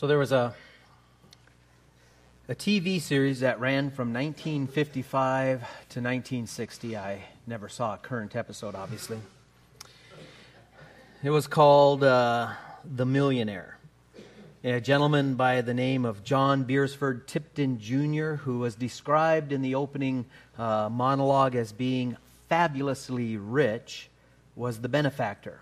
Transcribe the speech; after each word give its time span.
So 0.00 0.06
there 0.06 0.16
was 0.16 0.32
a 0.32 0.54
a 2.48 2.54
TV 2.54 3.02
series 3.02 3.40
that 3.40 3.60
ran 3.60 3.90
from 3.90 4.14
1955 4.14 5.58
to 5.58 5.64
1960. 6.00 6.96
I 6.96 7.20
never 7.46 7.68
saw 7.68 7.92
a 7.92 7.98
current 7.98 8.34
episode, 8.34 8.74
obviously. 8.74 9.18
It 11.22 11.28
was 11.28 11.46
called 11.46 12.02
uh, 12.02 12.48
The 12.82 13.04
Millionaire. 13.04 13.76
A 14.64 14.80
gentleman 14.80 15.34
by 15.34 15.60
the 15.60 15.74
name 15.74 16.06
of 16.06 16.24
John 16.24 16.64
Beresford 16.64 17.28
Tipton 17.28 17.78
Jr., 17.78 18.36
who 18.36 18.60
was 18.60 18.76
described 18.76 19.52
in 19.52 19.60
the 19.60 19.74
opening 19.74 20.24
uh, 20.56 20.88
monologue 20.90 21.54
as 21.54 21.72
being 21.72 22.16
fabulously 22.48 23.36
rich, 23.36 24.08
was 24.56 24.80
the 24.80 24.88
benefactor. 24.88 25.60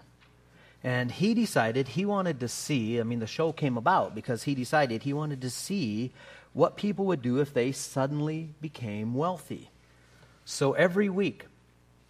And 0.85 1.11
he 1.11 1.35
decided 1.35 1.89
he 1.89 2.05
wanted 2.05 2.41
to 2.41 2.49
see, 2.49 3.01
I 3.01 3.03
mean, 3.03 3.19
the 3.19 3.27
show 3.27 3.53
came 3.53 3.77
about 3.77 4.15
because 4.15 4.45
he 4.45 4.55
decided 4.55 5.03
he 5.03 5.13
wanted 5.13 5.41
to 5.41 5.51
see 5.51 6.13
what 6.53 6.77
people 6.77 7.07
would 7.07 7.23
do 7.23 7.41
if 7.41 7.53
they 7.53 7.73
suddenly 7.73 8.51
became 8.61 9.15
wealthy. 9.15 9.71
So 10.45 10.73
every 10.73 11.09
week, 11.09 11.47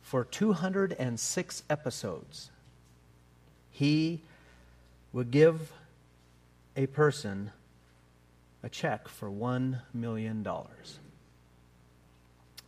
for 0.03 0.25
206 0.25 1.63
episodes, 1.69 2.51
he 3.71 4.23
would 5.13 5.31
give 5.31 5.73
a 6.77 6.87
person 6.87 7.51
a 8.63 8.69
check 8.69 9.09
for 9.09 9.29
$1 9.29 9.81
million. 9.95 10.47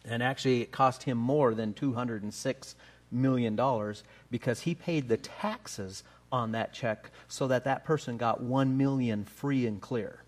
And 0.05 0.23
actually, 0.23 0.63
it 0.63 0.73
cost 0.73 1.03
him 1.03 1.19
more 1.19 1.55
than 1.55 1.75
$206 1.75 2.75
million 3.11 3.57
dollars 3.57 4.05
because 4.31 4.61
he 4.61 4.75
paid 4.75 5.09
the 5.09 5.17
taxes 5.17 6.05
on 6.33 6.53
that 6.53 6.73
check 6.73 7.11
so 7.29 7.49
that 7.49 7.65
that 7.65 7.85
person 7.85 8.17
got 8.17 8.41
1 8.41 8.77
million 8.77 9.25
free 9.25 9.67
and 9.67 9.81
clear. 9.81 10.23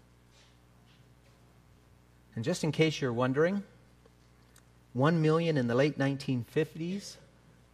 And 2.35 2.45
just 2.45 2.65
in 2.65 2.73
case 2.73 3.01
you're 3.01 3.13
wondering, 3.13 3.63
1 4.95 5.23
million 5.23 5.57
in 5.57 5.69
the 5.69 5.75
late 5.75 5.99
1950s 5.99 7.17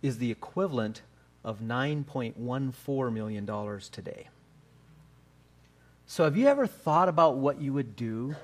is 0.03 0.19
the 0.19 0.31
equivalent 0.31 1.03
of 1.45 1.61
$9.14 1.61 3.13
million 3.13 3.81
today. 3.91 4.29
So, 6.07 6.25
have 6.25 6.37
you 6.37 6.47
ever 6.47 6.67
thought 6.67 7.09
about 7.09 7.37
what 7.37 7.61
you 7.61 7.73
would 7.75 7.95
do 7.95 8.35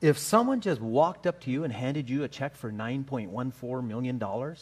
if 0.00 0.18
someone 0.18 0.60
just 0.60 0.80
walked 0.80 1.26
up 1.26 1.40
to 1.42 1.50
you 1.50 1.64
and 1.64 1.72
handed 1.72 2.10
you 2.10 2.24
a 2.24 2.28
check 2.28 2.56
for 2.56 2.72
$9.14 2.72 3.86
million? 3.86 4.22
Or 4.22 4.56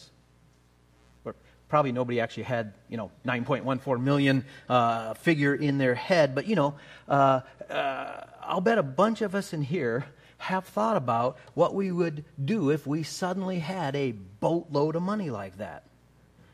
probably 1.69 1.91
nobody 1.91 2.19
actually 2.19 2.43
had, 2.43 2.73
you 2.89 2.97
know, 2.97 3.11
9.14 3.25 4.01
million 4.01 4.45
uh, 4.69 5.13
figure 5.15 5.53
in 5.53 5.77
their 5.77 5.95
head, 5.95 6.33
but, 6.33 6.47
you 6.47 6.55
know, 6.55 6.75
uh, 7.07 7.41
uh, 7.69 8.21
I'll 8.41 8.61
bet 8.61 8.77
a 8.77 8.83
bunch 8.83 9.21
of 9.21 9.35
us 9.35 9.53
in 9.53 9.61
here 9.61 10.05
have 10.37 10.65
thought 10.65 10.97
about 10.97 11.37
what 11.53 11.73
we 11.73 11.91
would 11.91 12.23
do 12.43 12.69
if 12.69 12.85
we 12.85 13.03
suddenly 13.03 13.59
had 13.59 13.95
a 13.95 14.11
boatload 14.11 14.95
of 14.95 15.01
money 15.01 15.29
like 15.29 15.57
that. 15.57 15.83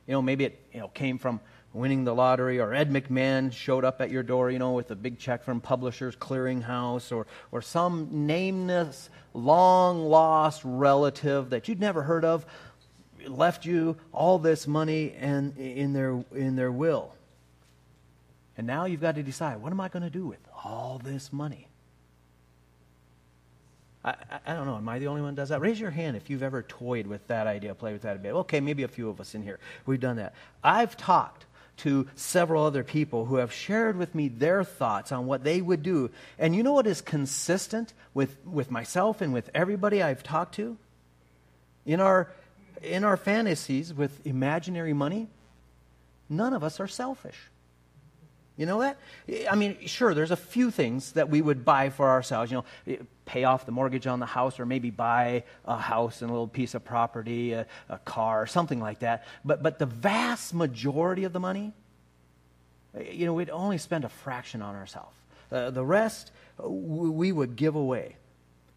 You 0.07 0.13
know, 0.13 0.21
maybe 0.21 0.45
it 0.45 0.59
you 0.73 0.79
know, 0.79 0.87
came 0.87 1.17
from 1.17 1.39
winning 1.73 2.03
the 2.03 2.13
lottery, 2.13 2.59
or 2.59 2.73
Ed 2.73 2.91
McMahon 2.91 3.51
showed 3.51 3.83
up 3.83 3.99
at 3.99 4.11
your 4.11 4.23
door, 4.23 4.51
you 4.51 4.59
know, 4.59 4.73
with 4.73 4.91
a 4.91 4.95
big 4.95 5.17
check 5.17 5.43
from 5.43 5.59
Publishers 5.59 6.15
Clearinghouse, 6.15 7.11
or, 7.11 7.25
or 7.51 7.61
some 7.61 8.27
nameless, 8.27 9.09
long 9.33 10.05
lost 10.05 10.61
relative 10.63 11.49
that 11.49 11.67
you'd 11.67 11.79
never 11.79 12.03
heard 12.03 12.25
of 12.25 12.45
left 13.29 13.65
you 13.65 13.97
all 14.11 14.39
this 14.39 14.67
money 14.67 15.13
and, 15.19 15.57
in, 15.57 15.93
their, 15.93 16.23
in 16.33 16.55
their 16.55 16.71
will. 16.71 17.13
And 18.57 18.67
now 18.67 18.85
you've 18.85 19.01
got 19.01 19.15
to 19.15 19.23
decide 19.23 19.61
what 19.61 19.71
am 19.71 19.79
I 19.79 19.89
going 19.89 20.03
to 20.03 20.09
do 20.09 20.25
with 20.25 20.39
all 20.63 21.01
this 21.03 21.33
money? 21.33 21.67
I, 24.05 24.15
I, 24.45 24.53
don't 24.53 24.65
know. 24.65 24.75
Am 24.75 24.87
I 24.89 24.99
the 24.99 25.07
only 25.07 25.21
one 25.21 25.35
that 25.35 25.41
does 25.41 25.49
that? 25.49 25.61
Raise 25.61 25.79
your 25.79 25.91
hand 25.91 26.17
if 26.17 26.29
you've 26.29 26.43
ever 26.43 26.61
toyed 26.61 27.07
with 27.07 27.25
that 27.27 27.47
idea, 27.47 27.73
played 27.73 27.93
with 27.93 28.01
that 28.01 28.17
a 28.17 28.19
bit. 28.19 28.33
Okay, 28.33 28.59
maybe 28.59 28.83
a 28.83 28.87
few 28.87 29.09
of 29.09 29.21
us 29.21 29.33
in 29.33 29.41
here. 29.41 29.59
We've 29.85 29.99
done 29.99 30.17
that. 30.17 30.33
I've 30.63 30.97
talked 30.97 31.45
to 31.77 32.07
several 32.15 32.65
other 32.65 32.83
people 32.83 33.25
who 33.25 33.37
have 33.37 33.51
shared 33.51 33.97
with 33.97 34.13
me 34.13 34.27
their 34.27 34.63
thoughts 34.63 35.11
on 35.11 35.25
what 35.25 35.43
they 35.43 35.61
would 35.61 35.81
do. 35.83 36.11
And 36.37 36.55
you 36.55 36.63
know 36.63 36.73
what 36.73 36.85
is 36.85 37.01
consistent 37.01 37.93
with, 38.13 38.37
with 38.45 38.69
myself 38.69 39.21
and 39.21 39.33
with 39.33 39.49
everybody 39.55 40.03
I've 40.03 40.21
talked 40.21 40.55
to? 40.55 40.77
In 41.85 41.99
our, 41.99 42.31
in 42.83 43.03
our 43.03 43.17
fantasies 43.17 43.93
with 43.93 44.25
imaginary 44.25 44.93
money, 44.93 45.27
none 46.29 46.53
of 46.53 46.63
us 46.63 46.79
are 46.79 46.87
selfish. 46.87 47.37
You 48.55 48.67
know 48.67 48.81
that? 48.81 48.97
I 49.49 49.55
mean, 49.55 49.77
sure, 49.87 50.13
there's 50.13 50.29
a 50.29 50.35
few 50.35 50.69
things 50.69 51.13
that 51.13 51.29
we 51.29 51.41
would 51.41 51.65
buy 51.65 51.89
for 51.89 52.09
ourselves. 52.09 52.51
You 52.51 52.63
know, 52.87 52.97
pay 53.25 53.45
off 53.45 53.65
the 53.65 53.71
mortgage 53.71 54.05
on 54.05 54.19
the 54.19 54.27
house, 54.27 54.59
or 54.59 54.65
maybe 54.65 54.91
buy 54.91 55.43
a 55.65 55.77
house 55.77 56.21
and 56.21 56.29
a 56.29 56.33
little 56.33 56.47
piece 56.47 56.75
of 56.75 56.85
property, 56.85 57.53
a, 57.53 57.65
a 57.89 57.97
car, 57.99 58.45
something 58.45 58.79
like 58.79 58.99
that. 58.99 59.25
But, 59.43 59.63
but 59.63 59.79
the 59.79 59.87
vast 59.87 60.53
majority 60.53 61.23
of 61.23 61.33
the 61.33 61.39
money, 61.39 61.73
you 63.11 63.25
know, 63.25 63.33
we'd 63.33 63.49
only 63.49 63.79
spend 63.79 64.05
a 64.05 64.09
fraction 64.09 64.61
on 64.61 64.75
ourselves. 64.75 65.15
Uh, 65.51 65.71
the 65.71 65.83
rest, 65.83 66.31
we 66.63 67.31
would 67.31 67.55
give 67.55 67.75
away. 67.75 68.17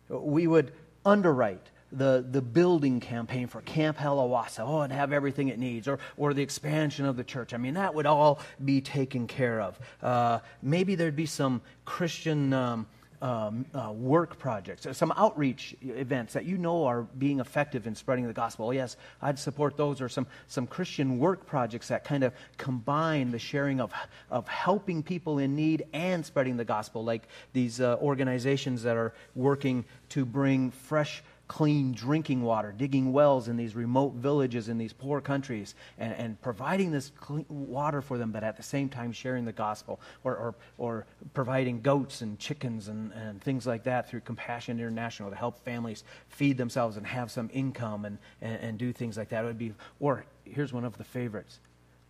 We 0.09 0.47
would 0.47 0.73
underwrite 1.05 1.67
the, 1.97 2.25
the 2.31 2.43
building 2.43 3.01
campaign 3.01 3.47
for 3.47 3.63
Camp 3.63 3.97
Halawasa, 3.97 4.61
oh, 4.61 4.81
and 4.83 4.93
have 4.93 5.13
everything 5.13 5.49
it 5.49 5.59
needs, 5.59 5.89
or, 5.89 5.99
or 6.17 6.35
the 6.35 6.43
expansion 6.43 7.07
of 7.07 7.17
the 7.17 7.25
church. 7.25 7.55
I 7.55 7.57
mean, 7.57 7.75
that 7.75 7.95
would 7.95 8.07
all 8.07 8.41
be 8.65 8.81
taken 8.81 9.27
care 9.27 9.61
of. 9.61 9.79
Uh, 10.03 10.41
maybe 10.63 10.95
there'd 10.95 11.17
be 11.17 11.27
some 11.27 11.63
Christian 11.85 12.53
um, 12.53 12.87
um, 13.23 13.65
uh, 13.75 13.93
work 13.93 14.39
projects, 14.39 14.87
some 14.93 15.13
outreach 15.17 15.75
events 15.83 16.35
that 16.35 16.45
you 16.45 16.59
know 16.59 16.85
are 16.85 17.03
being 17.03 17.41
effective 17.41 17.87
in 17.87 17.95
spreading 17.95 18.27
the 18.27 18.33
gospel. 18.33 18.73
yes, 18.75 18.97
I'd 19.23 19.39
support 19.39 19.77
those, 19.77 20.01
or 20.01 20.09
some, 20.09 20.27
some 20.49 20.67
Christian 20.67 21.19
work 21.19 21.47
projects 21.47 21.89
that 21.89 22.05
kind 22.05 22.25
of 22.25 22.33
combine 22.59 23.31
the 23.31 23.39
sharing 23.39 23.81
of, 23.81 23.93
of 24.31 24.47
helping 24.49 25.03
people 25.03 25.39
in 25.39 25.57
need 25.57 25.87
and 25.93 26.25
spreading 26.25 26.57
the 26.57 26.65
gospel, 26.65 27.05
like 27.05 27.23
these 27.53 27.81
uh, 27.81 27.97
organizations 28.01 28.83
that 28.83 28.97
are 28.97 29.15
working 29.35 29.85
to 30.11 30.25
bring 30.25 30.71
fresh 30.71 31.23
clean 31.49 31.93
drinking 31.93 32.43
water, 32.43 32.75
digging 32.77 33.13
wells 33.13 33.49
in 33.49 33.57
these 33.57 33.77
remote 33.77 34.15
villages 34.15 34.69
in 34.69 34.79
these 34.79 34.93
poor 34.93 35.21
countries, 35.21 35.75
and, 35.99 36.13
and 36.15 36.41
providing 36.43 36.91
this 36.91 37.13
clean 37.21 37.47
water 37.49 38.03
for 38.03 38.19
them, 38.19 38.33
but 38.33 38.43
at 38.43 38.57
the 38.57 38.63
same 38.63 38.89
time 38.89 39.13
sharing 39.13 39.45
the 39.45 39.53
gospel, 39.53 40.01
or, 40.25 40.37
or, 40.37 40.55
or 40.79 41.07
providing 41.35 41.81
goats 41.81 42.21
and 42.21 42.39
chickens 42.39 42.89
and, 42.89 43.13
and 43.13 43.41
things 43.41 43.67
like 43.67 43.85
that 43.85 44.09
through 44.09 44.21
Compassion 44.21 44.79
International 44.79 45.31
to 45.31 45.37
help 45.37 45.65
families 45.65 46.05
feed 46.29 46.57
themselves 46.57 46.97
and 46.97 47.07
have 47.07 47.31
some 47.31 47.49
income 47.53 48.05
and, 48.05 48.19
and, 48.41 48.61
and 48.61 48.79
do 48.79 48.93
things 48.93 49.17
like 49.17 49.29
that. 49.29 49.45
It 49.45 49.47
would 49.47 49.59
be, 49.59 49.73
or 50.01 50.25
here's 50.45 50.73
one 50.73 50.85
of 50.85 50.99
the 50.99 51.05
favorites 51.05 51.61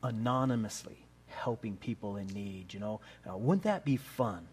anonymously 0.02 0.96
helping 1.26 1.76
people 1.76 2.16
in 2.16 2.26
need. 2.28 2.72
You 2.72 2.80
know, 2.80 3.00
uh, 3.28 3.36
wouldn't 3.36 3.64
that 3.64 3.84
be 3.84 3.96
fun 3.96 4.46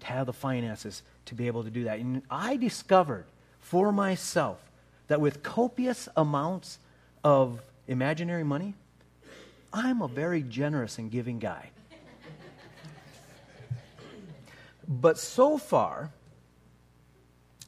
to 0.00 0.06
have 0.06 0.26
the 0.26 0.32
finances 0.32 1.02
to 1.26 1.34
be 1.34 1.46
able 1.46 1.62
to 1.62 1.70
do 1.70 1.84
that? 1.84 2.00
And 2.00 2.22
I 2.30 2.56
discovered 2.56 3.26
for 3.64 3.90
myself 3.92 4.60
that 5.08 5.22
with 5.22 5.42
copious 5.42 6.06
amounts 6.16 6.78
of 7.24 7.62
imaginary 7.88 8.44
money, 8.44 8.74
I'm 9.72 10.02
a 10.02 10.08
very 10.08 10.42
generous 10.42 10.98
and 10.98 11.10
giving 11.10 11.38
guy. 11.38 11.70
but 14.86 15.18
so 15.18 15.56
far, 15.56 16.10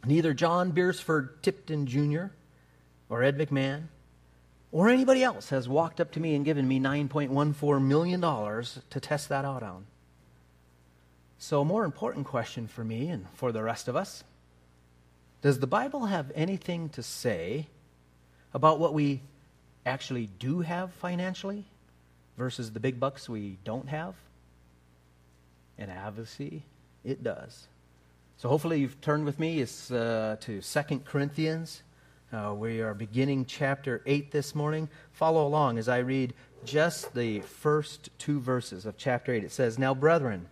neither 0.04 0.34
John 0.34 0.70
Beresford 0.70 1.42
Tipton 1.42 1.86
Jr. 1.86 2.26
or 3.08 3.22
Ed 3.22 3.38
McMahon 3.38 3.84
or 4.72 4.90
anybody 4.90 5.24
else 5.24 5.48
has 5.48 5.66
walked 5.66 5.98
up 5.98 6.12
to 6.12 6.20
me 6.20 6.34
and 6.34 6.44
given 6.44 6.68
me 6.68 6.78
$9.14 6.78 7.82
million 7.82 8.20
to 8.20 9.00
test 9.00 9.30
that 9.30 9.46
out 9.46 9.62
on. 9.62 9.86
So, 11.38 11.62
a 11.62 11.64
more 11.64 11.84
important 11.84 12.26
question 12.26 12.66
for 12.66 12.84
me 12.84 13.08
and 13.08 13.26
for 13.32 13.50
the 13.50 13.62
rest 13.62 13.88
of 13.88 13.96
us 13.96 14.24
does 15.42 15.58
the 15.58 15.66
Bible 15.66 16.06
have 16.06 16.32
anything 16.34 16.88
to 16.90 17.02
say 17.02 17.66
about 18.54 18.80
what 18.80 18.94
we 18.94 19.20
actually 19.84 20.28
do 20.38 20.60
have 20.60 20.92
financially 20.94 21.64
versus 22.36 22.72
the 22.72 22.80
big 22.80 22.98
bucks 22.98 23.28
we 23.28 23.58
don't 23.64 23.88
have? 23.88 24.14
And 25.78 25.90
obviously, 25.90 26.62
it 27.04 27.22
does. 27.22 27.68
So 28.38 28.48
hopefully 28.48 28.80
you've 28.80 29.00
turned 29.00 29.24
with 29.24 29.38
me 29.38 29.60
it's, 29.60 29.90
uh, 29.90 30.36
to 30.40 30.60
2 30.60 31.00
Corinthians. 31.00 31.82
Uh, 32.32 32.54
we 32.54 32.80
are 32.80 32.92
beginning 32.92 33.44
chapter 33.46 34.02
8 34.04 34.30
this 34.30 34.54
morning. 34.54 34.88
Follow 35.12 35.46
along 35.46 35.78
as 35.78 35.88
I 35.88 35.98
read 35.98 36.34
just 36.64 37.14
the 37.14 37.40
first 37.40 38.10
two 38.18 38.40
verses 38.40 38.84
of 38.84 38.96
chapter 38.96 39.32
8. 39.32 39.44
It 39.44 39.52
says, 39.52 39.78
Now, 39.78 39.94
brethren, 39.94 40.48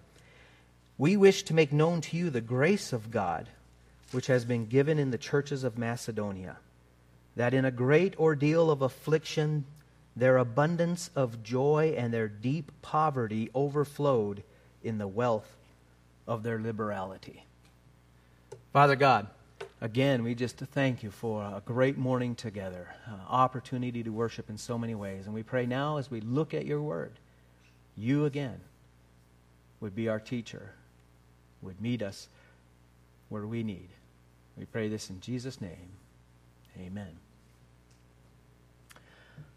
we 0.96 1.16
wish 1.16 1.42
to 1.44 1.54
make 1.54 1.72
known 1.72 2.00
to 2.02 2.16
you 2.16 2.30
the 2.30 2.40
grace 2.40 2.92
of 2.92 3.10
God 3.10 3.48
which 4.14 4.28
has 4.28 4.44
been 4.44 4.66
given 4.66 4.98
in 5.00 5.10
the 5.10 5.18
churches 5.18 5.64
of 5.64 5.76
Macedonia, 5.76 6.56
that 7.34 7.52
in 7.52 7.64
a 7.64 7.70
great 7.72 8.16
ordeal 8.16 8.70
of 8.70 8.80
affliction, 8.80 9.64
their 10.14 10.36
abundance 10.36 11.10
of 11.16 11.42
joy 11.42 11.92
and 11.98 12.14
their 12.14 12.28
deep 12.28 12.70
poverty 12.80 13.50
overflowed 13.56 14.44
in 14.84 14.98
the 14.98 15.08
wealth 15.08 15.56
of 16.28 16.44
their 16.44 16.60
liberality. 16.60 17.42
Father 18.72 18.94
God, 18.94 19.26
again, 19.80 20.22
we 20.22 20.36
just 20.36 20.58
thank 20.58 21.02
you 21.02 21.10
for 21.10 21.42
a 21.42 21.60
great 21.64 21.98
morning 21.98 22.36
together, 22.36 22.94
opportunity 23.28 24.04
to 24.04 24.10
worship 24.10 24.48
in 24.48 24.56
so 24.56 24.78
many 24.78 24.94
ways. 24.94 25.26
And 25.26 25.34
we 25.34 25.42
pray 25.42 25.66
now 25.66 25.96
as 25.96 26.08
we 26.08 26.20
look 26.20 26.54
at 26.54 26.66
your 26.66 26.80
word, 26.80 27.12
you 27.96 28.26
again 28.26 28.60
would 29.80 29.96
be 29.96 30.08
our 30.08 30.20
teacher, 30.20 30.70
would 31.62 31.80
meet 31.80 32.00
us 32.00 32.28
where 33.28 33.46
we 33.46 33.64
need. 33.64 33.88
We 34.56 34.64
pray 34.64 34.88
this 34.88 35.10
in 35.10 35.20
Jesus' 35.20 35.60
name. 35.60 35.90
Amen. 36.78 37.18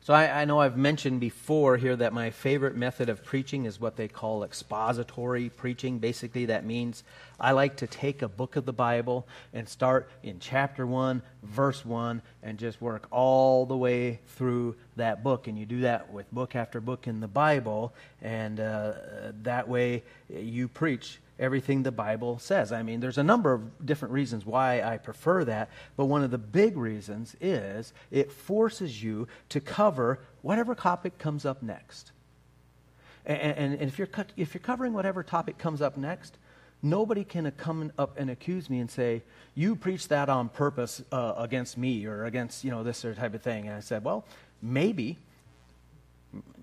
So 0.07 0.13
I, 0.13 0.43
I, 0.43 0.45
know 0.45 0.61
I've 0.61 0.77
mentioned 0.77 1.19
before 1.19 1.75
here 1.75 1.93
that 1.97 2.13
my 2.13 2.29
favorite 2.29 2.77
method 2.77 3.09
of 3.09 3.25
preaching 3.25 3.65
is 3.65 3.77
what 3.77 3.97
they 3.97 4.07
call 4.07 4.45
expository 4.45 5.49
preaching. 5.49 5.99
Basically, 5.99 6.45
that 6.45 6.63
means 6.63 7.03
I 7.37 7.51
like 7.51 7.75
to 7.77 7.87
take 7.87 8.21
a 8.21 8.29
book 8.29 8.55
of 8.55 8.63
the 8.63 8.71
Bible 8.71 9.27
and 9.53 9.67
start 9.67 10.09
in 10.23 10.39
chapter 10.39 10.87
1, 10.87 11.21
verse 11.43 11.83
1, 11.83 12.21
and 12.41 12.57
just 12.57 12.79
work 12.79 13.07
all 13.11 13.65
the 13.65 13.75
way 13.75 14.21
through 14.27 14.77
that 14.95 15.25
book. 15.25 15.47
And 15.47 15.59
you 15.59 15.65
do 15.65 15.81
that 15.81 16.13
with 16.13 16.31
book 16.31 16.55
after 16.55 16.79
book 16.79 17.05
in 17.05 17.19
the 17.19 17.27
Bible, 17.27 17.93
and 18.21 18.61
uh, 18.61 18.93
that 19.43 19.67
way 19.67 20.03
you 20.29 20.69
preach 20.69 21.19
everything 21.39 21.83
the 21.83 21.91
Bible 21.91 22.39
says. 22.39 22.71
I 22.71 22.83
mean, 22.83 22.99
there's 22.99 23.17
a 23.17 23.23
number 23.23 23.53
of 23.53 23.85
different 23.85 24.13
reasons 24.13 24.45
why 24.45 24.81
I 24.81 24.97
prefer 24.97 25.43
that, 25.45 25.69
but 25.95 26.05
one 26.05 26.23
of 26.23 26.31
the 26.31 26.37
big 26.37 26.77
reasons 26.77 27.35
is 27.39 27.93
it 28.11 28.31
forces 28.31 29.03
you 29.03 29.27
to 29.49 29.59
cover 29.59 30.19
whatever 30.41 30.75
topic 30.75 31.17
comes 31.17 31.45
up 31.45 31.61
next. 31.61 32.11
And, 33.25 33.39
and, 33.39 33.73
and 33.73 33.83
if, 33.83 33.99
you're, 33.99 34.09
if 34.35 34.53
you're 34.53 34.61
covering 34.61 34.93
whatever 34.93 35.21
topic 35.21 35.57
comes 35.57 35.81
up 35.81 35.97
next, 35.97 36.37
nobody 36.81 37.23
can 37.23 37.51
come 37.57 37.91
up 37.97 38.17
and 38.17 38.29
accuse 38.29 38.69
me 38.69 38.79
and 38.79 38.89
say, 38.89 39.21
you 39.53 39.75
preached 39.75 40.09
that 40.09 40.29
on 40.29 40.49
purpose 40.49 41.01
uh, 41.11 41.33
against 41.37 41.77
me 41.77 42.05
or 42.05 42.25
against, 42.25 42.63
you 42.63 42.71
know, 42.71 42.83
this 42.83 43.03
or 43.03 43.13
type 43.13 43.33
of 43.33 43.41
thing. 43.41 43.67
And 43.67 43.75
I 43.75 43.81
said, 43.81 44.03
well, 44.03 44.25
maybe. 44.61 45.17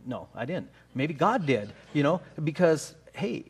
No, 0.06 0.28
I 0.34 0.44
didn't. 0.44 0.68
Maybe 0.94 1.14
God 1.14 1.46
did, 1.46 1.72
you 1.92 2.02
know, 2.02 2.20
because, 2.42 2.94
hey, 3.14 3.44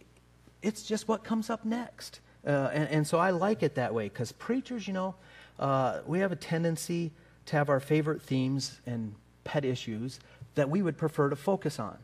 it's 0.64 0.82
just 0.82 1.06
what 1.06 1.22
comes 1.22 1.50
up 1.50 1.64
next. 1.64 2.20
Uh, 2.46 2.70
and, 2.72 2.88
and, 2.88 3.06
so 3.06 3.19
I 3.19 3.31
like 3.31 3.62
it 3.62 3.76
that 3.76 3.94
way 3.94 4.08
because 4.08 4.32
preachers, 4.32 4.87
you 4.87 4.93
know, 4.93 5.14
uh, 5.58 6.00
we 6.06 6.19
have 6.19 6.32
a 6.32 6.37
tendency 6.37 7.12
to 7.46 7.56
have 7.56 7.69
our 7.69 7.81
favorite 7.81 8.20
themes 8.20 8.81
and 8.87 9.14
pet 9.44 9.64
issues 9.64 10.20
that 10.55 10.69
we 10.69 10.82
would 10.82 10.96
prefer 10.99 11.31
to 11.31 11.37
focus 11.37 11.78
on. 11.78 11.96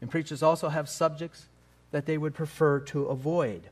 And 0.00 0.10
preachers 0.10 0.42
also 0.42 0.68
have 0.68 0.88
subjects 0.88 1.46
that 1.90 2.06
they 2.06 2.18
would 2.18 2.34
prefer 2.34 2.80
to 2.80 3.06
avoid, 3.06 3.62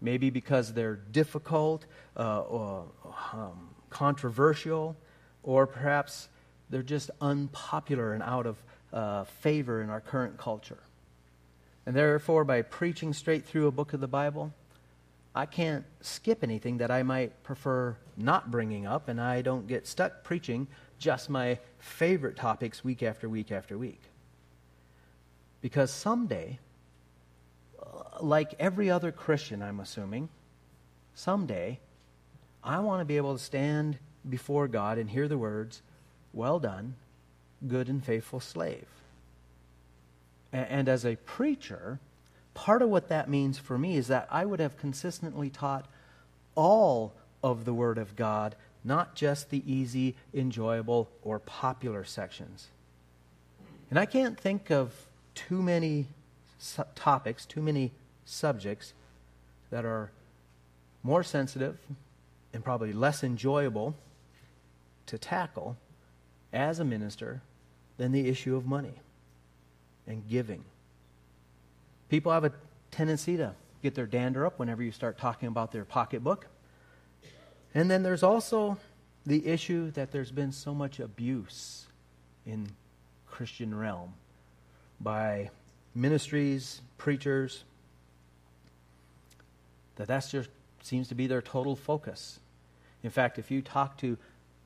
maybe 0.00 0.30
because 0.30 0.72
they're 0.72 0.96
difficult 0.96 1.86
uh, 2.16 2.40
or 2.42 2.84
um, 3.32 3.70
controversial, 3.90 4.96
or 5.42 5.66
perhaps 5.66 6.28
they're 6.70 6.82
just 6.82 7.10
unpopular 7.20 8.12
and 8.12 8.22
out 8.22 8.46
of 8.46 8.56
uh, 8.92 9.24
favor 9.24 9.82
in 9.82 9.90
our 9.90 10.00
current 10.00 10.38
culture. 10.38 10.78
And 11.86 11.96
therefore, 11.96 12.44
by 12.44 12.62
preaching 12.62 13.12
straight 13.12 13.44
through 13.44 13.66
a 13.66 13.72
book 13.72 13.92
of 13.92 14.00
the 14.00 14.08
Bible, 14.08 14.52
I 15.34 15.46
can't 15.46 15.84
skip 16.00 16.42
anything 16.42 16.78
that 16.78 16.90
I 16.90 17.02
might 17.02 17.42
prefer 17.42 17.96
not 18.16 18.50
bringing 18.50 18.86
up, 18.86 19.08
and 19.08 19.20
I 19.20 19.42
don't 19.42 19.66
get 19.66 19.86
stuck 19.86 20.24
preaching 20.24 20.66
just 20.98 21.30
my 21.30 21.58
favorite 21.78 22.36
topics 22.36 22.84
week 22.84 23.02
after 23.02 23.28
week 23.28 23.50
after 23.52 23.78
week. 23.78 24.00
Because 25.62 25.90
someday, 25.90 26.58
like 28.20 28.54
every 28.58 28.90
other 28.90 29.12
Christian, 29.12 29.62
I'm 29.62 29.80
assuming, 29.80 30.28
someday, 31.14 31.78
I 32.62 32.80
want 32.80 33.00
to 33.00 33.04
be 33.04 33.16
able 33.16 33.36
to 33.36 33.42
stand 33.42 33.98
before 34.28 34.68
God 34.68 34.98
and 34.98 35.08
hear 35.08 35.28
the 35.28 35.38
words, 35.38 35.80
Well 36.32 36.58
done, 36.58 36.96
good 37.66 37.88
and 37.88 38.04
faithful 38.04 38.40
slave. 38.40 38.86
And 40.52 40.88
as 40.88 41.04
a 41.04 41.16
preacher, 41.16 42.00
part 42.54 42.82
of 42.82 42.88
what 42.88 43.08
that 43.08 43.28
means 43.28 43.58
for 43.58 43.78
me 43.78 43.96
is 43.96 44.08
that 44.08 44.26
I 44.30 44.44
would 44.44 44.60
have 44.60 44.76
consistently 44.76 45.48
taught 45.48 45.86
all 46.54 47.12
of 47.42 47.64
the 47.64 47.74
Word 47.74 47.98
of 47.98 48.16
God, 48.16 48.56
not 48.84 49.14
just 49.14 49.50
the 49.50 49.62
easy, 49.70 50.16
enjoyable, 50.34 51.08
or 51.22 51.38
popular 51.38 52.04
sections. 52.04 52.68
And 53.90 53.98
I 53.98 54.06
can't 54.06 54.38
think 54.38 54.70
of 54.70 54.92
too 55.34 55.62
many 55.62 56.06
su- 56.58 56.82
topics, 56.94 57.46
too 57.46 57.62
many 57.62 57.92
subjects 58.24 58.92
that 59.70 59.84
are 59.84 60.10
more 61.02 61.22
sensitive 61.22 61.78
and 62.52 62.64
probably 62.64 62.92
less 62.92 63.22
enjoyable 63.22 63.94
to 65.06 65.16
tackle 65.16 65.76
as 66.52 66.80
a 66.80 66.84
minister 66.84 67.40
than 67.96 68.12
the 68.12 68.28
issue 68.28 68.56
of 68.56 68.66
money 68.66 68.94
and 70.10 70.28
giving. 70.28 70.64
People 72.08 72.32
have 72.32 72.44
a 72.44 72.52
tendency 72.90 73.36
to 73.36 73.54
get 73.82 73.94
their 73.94 74.06
dander 74.06 74.44
up 74.44 74.58
whenever 74.58 74.82
you 74.82 74.92
start 74.92 75.16
talking 75.16 75.48
about 75.48 75.72
their 75.72 75.84
pocketbook. 75.84 76.46
And 77.74 77.90
then 77.90 78.02
there's 78.02 78.22
also 78.22 78.78
the 79.24 79.46
issue 79.46 79.90
that 79.92 80.10
there's 80.10 80.32
been 80.32 80.52
so 80.52 80.74
much 80.74 80.98
abuse 80.98 81.86
in 82.44 82.68
Christian 83.26 83.74
realm 83.74 84.14
by 85.00 85.50
ministries, 85.94 86.82
preachers, 86.98 87.64
that 89.96 90.08
that's 90.08 90.30
just 90.30 90.50
seems 90.82 91.08
to 91.08 91.14
be 91.14 91.26
their 91.26 91.42
total 91.42 91.76
focus. 91.76 92.40
In 93.02 93.10
fact, 93.10 93.38
if 93.38 93.50
you 93.50 93.62
talk 93.62 93.98
to 93.98 94.18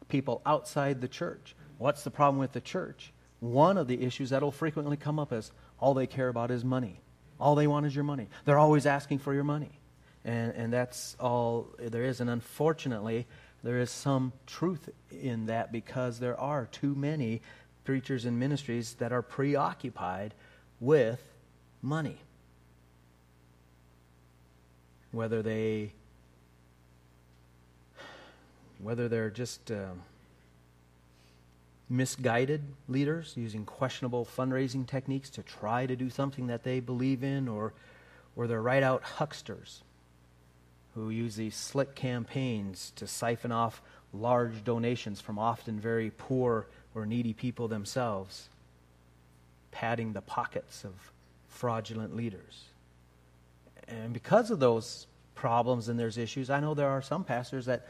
people 0.09 0.41
outside 0.47 1.01
the 1.01 1.09
church, 1.09 1.55
what's 1.79 2.05
the 2.05 2.11
problem 2.11 2.39
with 2.39 2.53
the 2.53 2.61
church? 2.61 3.13
One 3.45 3.77
of 3.77 3.89
the 3.89 4.03
issues 4.03 4.31
that 4.31 4.43
will 4.43 4.51
frequently 4.51 4.97
come 4.97 5.19
up 5.19 5.33
is 5.33 5.53
all 5.79 5.93
they 5.93 6.07
care 6.07 6.29
about 6.29 6.51
is 6.51 6.65
money. 6.65 7.01
All 7.39 7.55
they 7.55 7.67
want 7.67 7.85
is 7.85 7.95
your 7.95 8.05
money. 8.05 8.29
They're 8.45 8.59
always 8.59 8.87
asking 8.87 9.19
for 9.19 9.35
your 9.35 9.45
money. 9.45 9.79
And, 10.25 10.53
and 10.55 10.73
that's 10.73 11.15
all 11.21 11.69
there 11.79 12.05
is. 12.05 12.21
And 12.21 12.31
unfortunately, 12.31 13.27
there 13.63 13.79
is 13.79 13.91
some 13.91 14.33
truth 14.47 14.89
in 15.11 15.47
that 15.47 15.73
because 15.73 16.19
there 16.19 16.41
are 16.41 16.67
too 16.67 16.95
many 16.95 17.43
preachers 17.85 18.25
and 18.25 18.39
ministries 18.39 18.95
that 18.95 19.13
are 19.13 19.21
preoccupied 19.21 20.33
with 20.81 21.21
money. 21.83 22.19
Whether 25.13 25.43
they, 25.43 25.93
whether 28.79 29.09
they're 29.09 29.31
just. 29.31 29.71
Uh, 29.71 29.93
misguided 31.89 32.63
leaders 32.89 33.35
using 33.37 33.65
questionable 33.65 34.25
fundraising 34.25 34.87
techniques 34.87 35.31
to 35.31 35.43
try 35.43 35.87
to 35.87 35.97
do 35.97 36.09
something 36.09 36.47
that 36.47 36.65
they 36.65 36.81
believe 36.81 37.23
in, 37.23 37.49
or, 37.49 37.73
or 38.37 38.47
they're 38.47 38.63
right 38.63 38.83
out 38.83 39.03
hucksters 39.03 39.83
who 40.95 41.11
use 41.11 41.37
these 41.37 41.57
slick 41.57 41.95
campaigns 41.95 42.93
to 42.97 43.07
siphon 43.07 43.53
off 43.53 43.83
large 44.13 44.65
donations 44.65 45.21
from 45.21 45.39
often 45.39 45.79
very 45.79 46.11
poor 46.17 46.67
or 46.95 47.05
needy 47.05 47.33
people 47.33 47.67
themselves, 47.67 48.49
padding 49.73 50.13
the 50.13 50.21
pockets 50.23 50.85
of 50.85 50.93
fraudulent 51.49 52.15
leaders. 52.15 52.65
And 53.89 54.13
because 54.13 54.51
of 54.51 54.61
those 54.61 55.07
problems 55.35 55.89
and 55.89 55.99
there's 55.99 56.17
issues, 56.17 56.49
I 56.49 56.61
know 56.61 56.75
there 56.75 56.89
are 56.89 57.03
some 57.03 57.25
pastors 57.25 57.67
that 57.67 57.87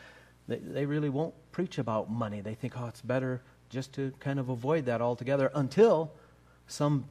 they 0.48 0.86
really 0.86 1.08
won't 1.10 1.34
preach 1.52 1.78
about 1.78 2.10
money. 2.10 2.40
They 2.40 2.54
think, 2.54 2.80
oh, 2.80 2.86
it's 2.86 3.00
better 3.00 3.42
just 3.74 3.92
to 3.94 4.12
kind 4.20 4.38
of 4.38 4.48
avoid 4.48 4.86
that 4.86 5.02
altogether 5.02 5.50
until 5.54 6.12
some 6.66 7.04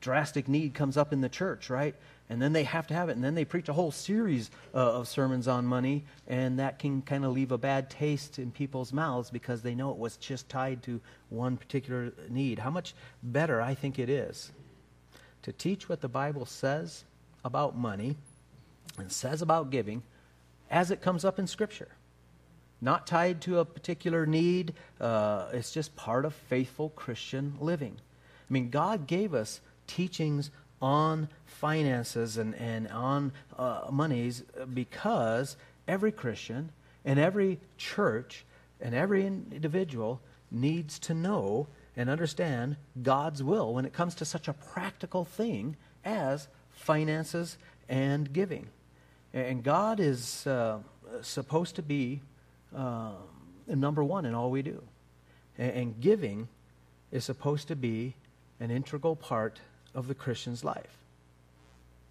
drastic 0.00 0.48
need 0.48 0.74
comes 0.74 0.96
up 0.96 1.12
in 1.12 1.20
the 1.20 1.28
church, 1.28 1.70
right? 1.70 1.94
And 2.28 2.40
then 2.40 2.52
they 2.52 2.64
have 2.64 2.86
to 2.88 2.94
have 2.94 3.08
it. 3.08 3.12
And 3.12 3.24
then 3.24 3.34
they 3.34 3.44
preach 3.44 3.68
a 3.68 3.72
whole 3.72 3.90
series 3.90 4.50
uh, 4.74 4.78
of 4.78 5.08
sermons 5.08 5.48
on 5.48 5.64
money, 5.66 6.04
and 6.26 6.58
that 6.58 6.78
can 6.78 7.02
kind 7.02 7.24
of 7.24 7.32
leave 7.32 7.52
a 7.52 7.58
bad 7.58 7.90
taste 7.90 8.38
in 8.38 8.50
people's 8.50 8.92
mouths 8.92 9.30
because 9.30 9.62
they 9.62 9.74
know 9.74 9.90
it 9.90 9.98
was 9.98 10.16
just 10.16 10.48
tied 10.48 10.82
to 10.84 11.00
one 11.28 11.56
particular 11.56 12.12
need. 12.28 12.58
How 12.58 12.70
much 12.70 12.94
better 13.22 13.60
I 13.60 13.74
think 13.74 13.98
it 13.98 14.08
is 14.08 14.52
to 15.42 15.52
teach 15.52 15.88
what 15.88 16.00
the 16.00 16.08
Bible 16.08 16.46
says 16.46 17.04
about 17.44 17.76
money 17.76 18.16
and 18.98 19.10
says 19.10 19.42
about 19.42 19.70
giving 19.70 20.02
as 20.70 20.90
it 20.90 21.00
comes 21.00 21.24
up 21.24 21.38
in 21.38 21.46
Scripture 21.46 21.88
not 22.80 23.06
tied 23.06 23.40
to 23.42 23.58
a 23.58 23.64
particular 23.64 24.26
need. 24.26 24.74
Uh, 25.00 25.46
it's 25.52 25.72
just 25.72 25.94
part 25.96 26.24
of 26.24 26.34
faithful 26.34 26.90
Christian 26.90 27.54
living. 27.60 27.96
I 27.98 28.52
mean, 28.52 28.70
God 28.70 29.06
gave 29.06 29.34
us 29.34 29.60
teachings 29.86 30.50
on 30.80 31.28
finances 31.44 32.36
and, 32.38 32.54
and 32.54 32.88
on 32.88 33.32
uh, 33.58 33.82
monies 33.90 34.42
because 34.72 35.56
every 35.86 36.12
Christian 36.12 36.72
and 37.04 37.18
every 37.18 37.60
church 37.76 38.44
and 38.80 38.94
every 38.94 39.26
individual 39.26 40.20
needs 40.50 40.98
to 41.00 41.14
know 41.14 41.68
and 41.96 42.08
understand 42.08 42.76
God's 43.02 43.42
will 43.42 43.74
when 43.74 43.84
it 43.84 43.92
comes 43.92 44.14
to 44.16 44.24
such 44.24 44.48
a 44.48 44.52
practical 44.52 45.24
thing 45.24 45.76
as 46.04 46.48
finances 46.70 47.58
and 47.88 48.32
giving. 48.32 48.68
And 49.34 49.62
God 49.62 50.00
is 50.00 50.46
uh, 50.46 50.78
supposed 51.20 51.76
to 51.76 51.82
be 51.82 52.20
uh, 52.74 53.12
number 53.66 54.04
one 54.04 54.24
in 54.24 54.34
all 54.34 54.50
we 54.50 54.62
do. 54.62 54.82
And, 55.58 55.72
and 55.72 56.00
giving 56.00 56.48
is 57.10 57.24
supposed 57.24 57.68
to 57.68 57.76
be 57.76 58.14
an 58.58 58.70
integral 58.70 59.16
part 59.16 59.60
of 59.94 60.08
the 60.08 60.14
Christian's 60.14 60.64
life. 60.64 60.98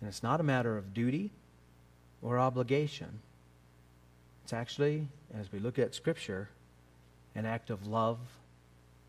And 0.02 0.08
it's 0.08 0.24
not 0.24 0.40
a 0.40 0.44
matter 0.44 0.78
of 0.78 0.94
duty 0.94 1.32
or 2.22 2.40
obligation. 2.40 3.20
It's 4.44 4.54
actually, 4.54 5.08
as 5.38 5.52
we 5.52 5.60
look 5.60 5.78
at 5.78 5.94
Scripture, 5.94 6.50
an 7.36 7.46
act 7.46 7.70
of 7.70 7.88
love 7.88 8.18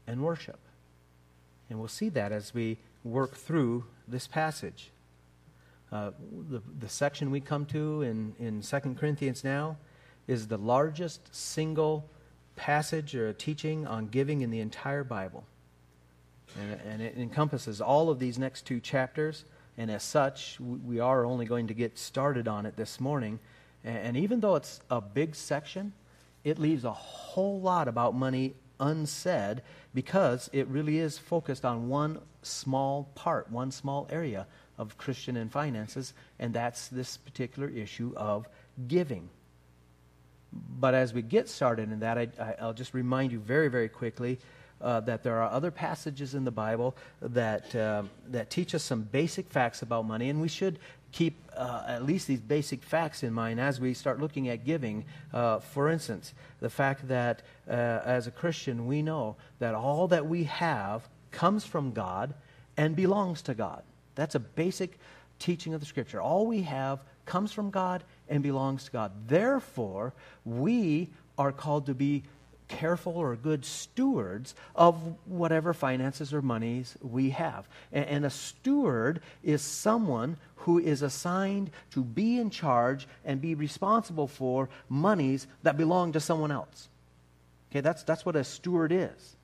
and 0.06 0.22
worship. 0.22 0.58
And 1.68 1.78
we'll 1.78 1.88
see 1.88 2.08
that 2.10 2.32
as 2.32 2.52
we 2.52 2.78
work 3.04 3.34
through 3.34 3.84
this 4.06 4.26
passage. 4.26 4.90
Uh, 5.90 6.10
the, 6.50 6.60
the 6.78 6.88
section 6.88 7.30
we 7.30 7.40
come 7.40 7.64
to 7.66 8.02
in, 8.02 8.34
in 8.38 8.62
2 8.62 8.96
Corinthians 8.98 9.42
now 9.42 9.76
is 10.30 10.46
the 10.46 10.56
largest 10.56 11.34
single 11.34 12.08
passage 12.54 13.16
or 13.16 13.32
teaching 13.32 13.84
on 13.84 14.06
giving 14.06 14.42
in 14.42 14.50
the 14.50 14.60
entire 14.60 15.02
Bible. 15.02 15.44
And, 16.56 16.80
and 16.86 17.02
it 17.02 17.16
encompasses 17.16 17.80
all 17.80 18.10
of 18.10 18.20
these 18.20 18.38
next 18.38 18.64
two 18.64 18.78
chapters. 18.78 19.44
And 19.76 19.90
as 19.90 20.04
such, 20.04 20.58
we 20.60 21.00
are 21.00 21.24
only 21.24 21.46
going 21.46 21.66
to 21.66 21.74
get 21.74 21.98
started 21.98 22.46
on 22.46 22.64
it 22.64 22.76
this 22.76 23.00
morning. 23.00 23.40
And 23.82 24.16
even 24.16 24.38
though 24.38 24.54
it's 24.54 24.80
a 24.88 25.00
big 25.00 25.34
section, 25.34 25.94
it 26.44 26.60
leaves 26.60 26.84
a 26.84 26.92
whole 26.92 27.60
lot 27.60 27.88
about 27.88 28.14
money 28.14 28.54
unsaid 28.78 29.62
because 29.94 30.48
it 30.52 30.68
really 30.68 30.98
is 30.98 31.18
focused 31.18 31.64
on 31.64 31.88
one 31.88 32.20
small 32.42 33.10
part, 33.16 33.50
one 33.50 33.72
small 33.72 34.06
area 34.10 34.46
of 34.78 34.96
Christian 34.96 35.36
and 35.36 35.50
finances, 35.50 36.14
and 36.38 36.54
that's 36.54 36.86
this 36.88 37.16
particular 37.16 37.68
issue 37.68 38.12
of 38.16 38.48
giving. 38.86 39.28
But 40.52 40.94
as 40.94 41.12
we 41.14 41.22
get 41.22 41.48
started 41.48 41.92
in 41.92 42.00
that, 42.00 42.18
I, 42.18 42.56
will 42.60 42.72
just 42.72 42.94
remind 42.94 43.32
you 43.32 43.38
very, 43.38 43.68
very 43.68 43.88
quickly 43.88 44.38
uh, 44.80 45.00
that 45.00 45.22
there 45.22 45.40
are 45.40 45.50
other 45.50 45.70
passages 45.70 46.34
in 46.34 46.44
the 46.44 46.50
Bible 46.50 46.96
that, 47.20 47.74
uh, 47.74 48.02
that 48.28 48.50
teach 48.50 48.74
us 48.74 48.82
some 48.82 49.02
basic 49.02 49.48
facts 49.50 49.82
about 49.82 50.06
money, 50.06 50.30
and 50.30 50.40
we 50.40 50.48
should 50.48 50.78
keep 51.12 51.36
uh, 51.56 51.84
at 51.86 52.04
least 52.04 52.26
these 52.26 52.40
basic 52.40 52.82
facts 52.82 53.22
in 53.22 53.32
mind 53.32 53.60
as 53.60 53.80
we 53.80 53.94
start 53.94 54.20
looking 54.20 54.48
at 54.48 54.64
giving. 54.64 55.04
Uh, 55.32 55.58
for 55.58 55.90
instance, 55.90 56.34
the 56.60 56.70
fact 56.70 57.08
that 57.08 57.42
uh, 57.68 57.72
as 57.72 58.26
a 58.26 58.30
Christian, 58.30 58.86
we 58.86 59.02
know 59.02 59.36
that 59.58 59.74
all 59.74 60.08
that 60.08 60.26
we 60.26 60.44
have 60.44 61.08
comes 61.30 61.64
from 61.64 61.92
God 61.92 62.34
and 62.76 62.96
belongs 62.96 63.42
to 63.42 63.54
God. 63.54 63.82
That's 64.14 64.34
a 64.34 64.40
basic 64.40 64.98
teaching 65.38 65.74
of 65.74 65.80
the 65.80 65.86
Scripture. 65.86 66.20
All 66.20 66.46
we 66.46 66.62
have 66.62 67.00
comes 67.26 67.52
from 67.52 67.70
God 67.70 68.02
and 68.30 68.42
belongs 68.42 68.84
to 68.84 68.90
God. 68.90 69.12
Therefore, 69.26 70.14
we 70.44 71.10
are 71.36 71.52
called 71.52 71.86
to 71.86 71.94
be 71.94 72.22
careful 72.68 73.16
or 73.16 73.34
good 73.34 73.64
stewards 73.64 74.54
of 74.76 75.16
whatever 75.26 75.74
finances 75.74 76.32
or 76.32 76.40
monies 76.40 76.96
we 77.02 77.30
have. 77.30 77.68
And, 77.92 78.06
and, 78.06 78.24
a 78.24 78.30
steward 78.30 79.20
is 79.42 79.60
someone 79.60 80.36
who 80.54 80.78
is 80.78 81.02
assigned 81.02 81.72
to 81.90 82.04
be 82.04 82.38
in 82.38 82.48
charge 82.48 83.08
and 83.24 83.40
be 83.40 83.56
responsible 83.56 84.28
for 84.28 84.68
monies 84.88 85.48
that 85.64 85.76
belong 85.76 86.12
to 86.12 86.20
someone 86.20 86.52
else. 86.52 86.88
Okay, 87.70 87.80
that's, 87.80 88.04
that's 88.04 88.24
what 88.24 88.36
a 88.36 88.44
steward 88.44 88.92
is. 88.92 89.36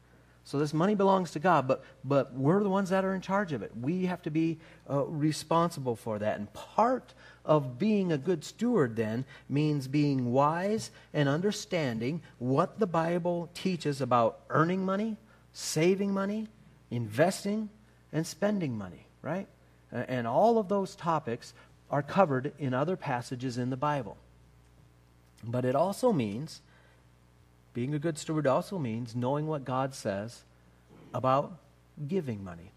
So 0.46 0.60
this 0.60 0.72
money 0.72 0.94
belongs 0.94 1.32
to 1.32 1.40
God, 1.40 1.66
but, 1.66 1.82
but 2.04 2.32
we're 2.32 2.62
the 2.62 2.70
ones 2.70 2.90
that 2.90 3.04
are 3.04 3.14
in 3.14 3.20
charge 3.20 3.52
of 3.52 3.64
it. 3.64 3.72
We 3.76 4.06
have 4.06 4.22
to 4.22 4.30
be 4.30 4.60
uh, 4.88 5.02
responsible 5.02 5.96
for 5.96 6.20
that. 6.20 6.38
And 6.38 6.52
part 6.54 7.14
of 7.44 7.80
being 7.80 8.12
a 8.12 8.18
good 8.18 8.44
steward 8.44 8.94
then 8.94 9.24
means 9.48 9.88
being 9.88 10.30
wise 10.30 10.92
and 11.12 11.28
understanding 11.28 12.22
what 12.38 12.78
the 12.78 12.86
Bible 12.86 13.50
teaches 13.54 14.00
about 14.00 14.38
earning 14.48 14.84
money, 14.84 15.16
saving 15.52 16.14
money, 16.14 16.46
investing, 16.92 17.68
and 18.12 18.24
spending 18.24 18.78
money, 18.78 19.04
right? 19.22 19.48
And 19.90 20.28
all 20.28 20.58
of 20.58 20.68
those 20.68 20.94
topics 20.94 21.54
are 21.90 22.02
covered 22.02 22.52
in 22.56 22.72
other 22.72 22.96
passages 22.96 23.58
in 23.58 23.70
the 23.70 23.76
Bible. 23.76 24.16
But 25.42 25.64
it 25.64 25.74
also 25.74 26.12
means 26.12 26.60
being 27.76 27.94
a 27.94 27.98
good 27.98 28.16
steward 28.16 28.46
also 28.46 28.78
means 28.78 29.14
knowing 29.14 29.46
what 29.46 29.62
God 29.66 29.94
says 29.94 30.44
about 31.12 31.58
giving 32.08 32.42
money. 32.42 32.72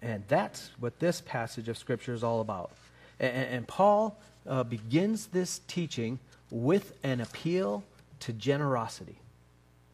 And 0.00 0.22
that's 0.28 0.70
what 0.78 1.00
this 1.00 1.20
passage 1.20 1.68
of 1.68 1.76
Scripture 1.76 2.14
is 2.14 2.22
all 2.22 2.40
about. 2.40 2.70
And, 3.18 3.32
and 3.34 3.66
Paul 3.66 4.16
uh, 4.46 4.62
begins 4.62 5.26
this 5.26 5.60
teaching 5.66 6.20
with 6.48 6.96
an 7.02 7.20
appeal 7.20 7.82
to 8.20 8.32
generosity. 8.32 9.18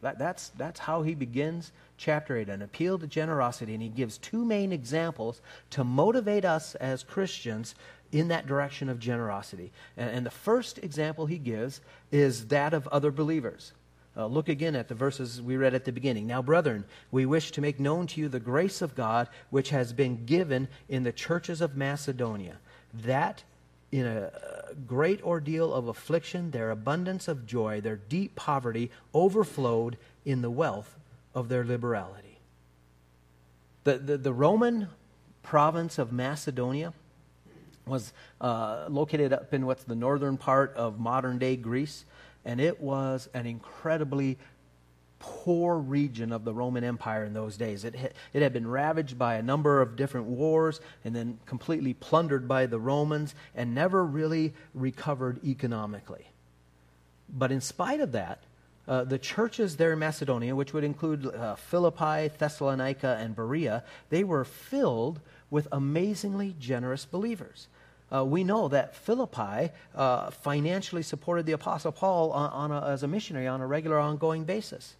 That, 0.01 0.19
that's, 0.19 0.49
that's 0.49 0.81
how 0.81 1.01
he 1.01 1.15
begins 1.15 1.71
chapter 1.97 2.37
8 2.37 2.47
an 2.49 2.61
appeal 2.61 2.99
to 2.99 3.07
generosity. 3.07 3.73
And 3.73 3.81
he 3.81 3.89
gives 3.89 4.19
two 4.19 4.45
main 4.45 4.71
examples 4.71 5.41
to 5.71 5.83
motivate 5.83 6.45
us 6.45 6.75
as 6.75 7.01
Christians 7.01 7.73
in 8.11 8.27
that 8.27 8.45
direction 8.45 8.87
of 8.87 8.99
generosity. 8.99 9.71
And, 9.97 10.11
and 10.11 10.25
the 10.27 10.29
first 10.29 10.77
example 10.77 11.25
he 11.25 11.39
gives 11.39 11.81
is 12.11 12.49
that 12.49 12.75
of 12.75 12.87
other 12.89 13.09
believers. 13.09 13.71
Uh, 14.17 14.25
look 14.25 14.49
again 14.49 14.75
at 14.75 14.87
the 14.87 14.95
verses 14.95 15.41
we 15.41 15.57
read 15.57 15.75
at 15.75 15.85
the 15.85 15.91
beginning. 15.91 16.25
Now, 16.25 16.41
brethren, 16.41 16.85
we 17.11 17.27
wish 17.27 17.51
to 17.51 17.61
make 17.61 17.79
known 17.79 18.07
to 18.07 18.19
you 18.19 18.27
the 18.27 18.39
grace 18.39 18.81
of 18.81 18.95
God 18.95 19.29
which 19.51 19.69
has 19.69 19.93
been 19.93 20.25
given 20.25 20.67
in 20.89 21.03
the 21.03 21.11
churches 21.11 21.61
of 21.61 21.77
Macedonia, 21.77 22.57
that 22.93 23.43
in 23.91 24.07
a 24.07 24.31
great 24.87 25.21
ordeal 25.23 25.71
of 25.71 25.87
affliction, 25.87 26.49
their 26.49 26.71
abundance 26.71 27.27
of 27.27 27.45
joy, 27.45 27.79
their 27.79 27.95
deep 27.95 28.35
poverty 28.35 28.89
overflowed 29.13 29.97
in 30.25 30.41
the 30.41 30.49
wealth 30.49 30.97
of 31.35 31.47
their 31.47 31.63
liberality. 31.63 32.39
The, 33.83 33.99
the, 33.99 34.17
the 34.17 34.33
Roman 34.33 34.89
province 35.43 35.99
of 35.99 36.11
Macedonia 36.11 36.91
was 37.85 38.11
uh, 38.41 38.87
located 38.89 39.31
up 39.31 39.53
in 39.53 39.65
what's 39.65 39.83
the 39.83 39.95
northern 39.95 40.37
part 40.37 40.73
of 40.75 40.99
modern 40.99 41.37
day 41.37 41.55
Greece 41.55 42.03
and 42.47 42.61
it 42.61 42.79
was 42.79 43.29
an 43.33 43.45
incredibly 43.45 44.37
poor 45.19 45.77
region 45.77 46.31
of 46.31 46.45
the 46.45 46.53
Roman 46.53 46.83
Empire 46.83 47.25
in 47.25 47.33
those 47.33 47.57
days. 47.57 47.83
It 47.83 47.93
had, 47.93 48.13
it 48.33 48.41
had 48.41 48.53
been 48.53 48.65
ravaged 48.65 49.19
by 49.19 49.35
a 49.35 49.41
number 49.41 49.81
of 49.81 49.97
different 49.97 50.27
wars 50.27 50.79
and 51.03 51.13
then 51.13 51.39
completely 51.45 51.93
plundered 51.93 52.47
by 52.47 52.65
the 52.65 52.79
Romans 52.79 53.35
and 53.53 53.75
never 53.75 54.03
really 54.03 54.53
recovered 54.73 55.43
economically. 55.43 56.25
But 57.29 57.51
in 57.51 57.59
spite 57.59 57.99
of 57.99 58.13
that, 58.13 58.43
uh, 58.87 59.03
the 59.03 59.19
churches 59.19 59.75
there 59.75 59.91
in 59.91 59.99
Macedonia, 59.99 60.55
which 60.55 60.73
would 60.73 60.85
include 60.85 61.25
uh, 61.25 61.55
Philippi, 61.55 62.31
Thessalonica, 62.37 63.17
and 63.19 63.35
Berea, 63.35 63.83
they 64.09 64.23
were 64.23 64.45
filled 64.45 65.19
with 65.49 65.67
amazingly 65.73 66.55
generous 66.57 67.03
believers 67.03 67.67
uh, 68.13 68.23
we 68.23 68.43
know 68.43 68.67
that 68.69 68.95
Philippi 68.95 69.71
uh, 69.95 70.31
financially 70.31 71.03
supported 71.03 71.45
the 71.45 71.51
Apostle 71.51 71.91
Paul 71.91 72.31
on, 72.31 72.71
on 72.71 72.71
a, 72.71 72.87
as 72.87 73.03
a 73.03 73.07
missionary 73.07 73.47
on 73.47 73.61
a 73.61 73.67
regular, 73.67 73.99
ongoing 73.99 74.45
basis. 74.45 74.95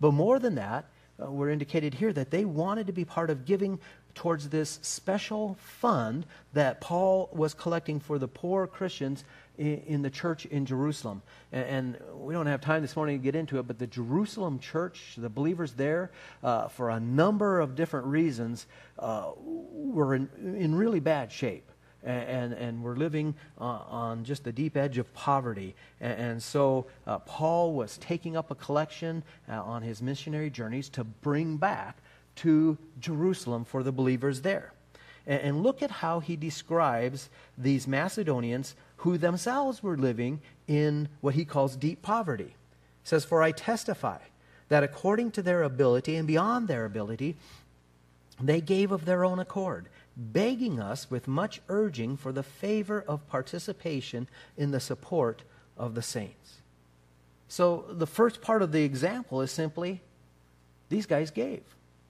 But 0.00 0.12
more 0.12 0.38
than 0.38 0.56
that, 0.56 0.86
uh, 1.22 1.30
we're 1.30 1.50
indicated 1.50 1.94
here 1.94 2.12
that 2.12 2.30
they 2.30 2.44
wanted 2.44 2.88
to 2.88 2.92
be 2.92 3.04
part 3.04 3.30
of 3.30 3.44
giving 3.44 3.78
towards 4.14 4.50
this 4.50 4.78
special 4.82 5.56
fund 5.58 6.26
that 6.52 6.82
Paul 6.82 7.30
was 7.32 7.54
collecting 7.54 8.00
for 8.00 8.18
the 8.18 8.28
poor 8.28 8.66
Christians 8.66 9.24
in, 9.56 9.78
in 9.86 10.02
the 10.02 10.10
church 10.10 10.44
in 10.44 10.66
Jerusalem. 10.66 11.22
And, 11.52 11.64
and, 11.64 11.98
we 12.14 12.34
don't 12.34 12.46
have 12.46 12.60
time 12.60 12.82
this 12.82 12.94
morning 12.94 13.18
to 13.18 13.22
get 13.24 13.34
into 13.34 13.58
it, 13.58 13.66
but 13.66 13.78
the 13.78 13.86
Jerusalem 13.86 14.58
church, 14.58 15.14
the 15.16 15.30
believers 15.30 15.72
there, 15.72 16.10
uh, 16.42 16.68
for 16.68 16.90
a 16.90 17.00
number 17.00 17.60
of 17.60 17.74
different 17.74 18.06
reasons, 18.06 18.66
uh, 18.98 19.32
were 19.38 20.14
in, 20.14 20.28
in 20.38 20.74
really 20.74 21.00
bad 21.00 21.32
shape 21.32 21.71
and, 22.04 22.52
and 22.52 22.82
we're 22.82 22.96
living 22.96 23.34
uh, 23.60 23.64
on 23.64 24.24
just 24.24 24.44
the 24.44 24.52
deep 24.52 24.76
edge 24.76 24.98
of 24.98 25.12
poverty. 25.14 25.74
And, 26.00 26.42
so 26.42 26.86
uh, 27.06 27.18
Paul 27.20 27.74
was 27.74 27.98
taking 27.98 28.36
up 28.36 28.50
a 28.50 28.54
collection 28.54 29.22
uh, 29.48 29.62
on 29.62 29.82
his 29.82 30.02
missionary 30.02 30.50
journeys 30.50 30.88
to 30.90 31.04
bring 31.04 31.56
back 31.56 31.98
to 32.36 32.76
Jerusalem 33.00 33.64
for 33.64 33.82
the 33.82 33.92
believers 33.92 34.40
there. 34.40 34.72
And 35.24 35.62
look 35.62 35.82
at 35.82 35.90
how 35.90 36.18
he 36.18 36.34
describes 36.34 37.30
these 37.56 37.86
Macedonians 37.86 38.74
who 38.96 39.18
themselves 39.18 39.80
were 39.82 39.96
living 39.96 40.40
in 40.66 41.08
what 41.20 41.34
he 41.34 41.44
calls 41.44 41.76
deep 41.76 42.02
poverty. 42.02 42.44
He 42.44 42.52
says, 43.04 43.24
For 43.24 43.40
I 43.40 43.52
testify 43.52 44.18
that 44.68 44.82
according 44.82 45.30
to 45.32 45.42
their 45.42 45.62
ability 45.62 46.16
and 46.16 46.26
beyond 46.26 46.66
their 46.66 46.84
ability, 46.84 47.36
they 48.40 48.60
gave 48.60 48.90
of 48.90 49.04
their 49.04 49.24
own 49.24 49.38
accord 49.38 49.88
begging 50.16 50.80
us 50.80 51.10
with 51.10 51.26
much 51.26 51.60
urging 51.68 52.16
for 52.16 52.32
the 52.32 52.42
favor 52.42 53.02
of 53.06 53.26
participation 53.28 54.28
in 54.56 54.70
the 54.70 54.80
support 54.80 55.42
of 55.76 55.94
the 55.94 56.02
saints. 56.02 56.58
So 57.48 57.84
the 57.90 58.06
first 58.06 58.40
part 58.40 58.62
of 58.62 58.72
the 58.72 58.82
example 58.82 59.42
is 59.42 59.50
simply 59.50 60.00
these 60.88 61.06
guys 61.06 61.30
gave. 61.30 61.62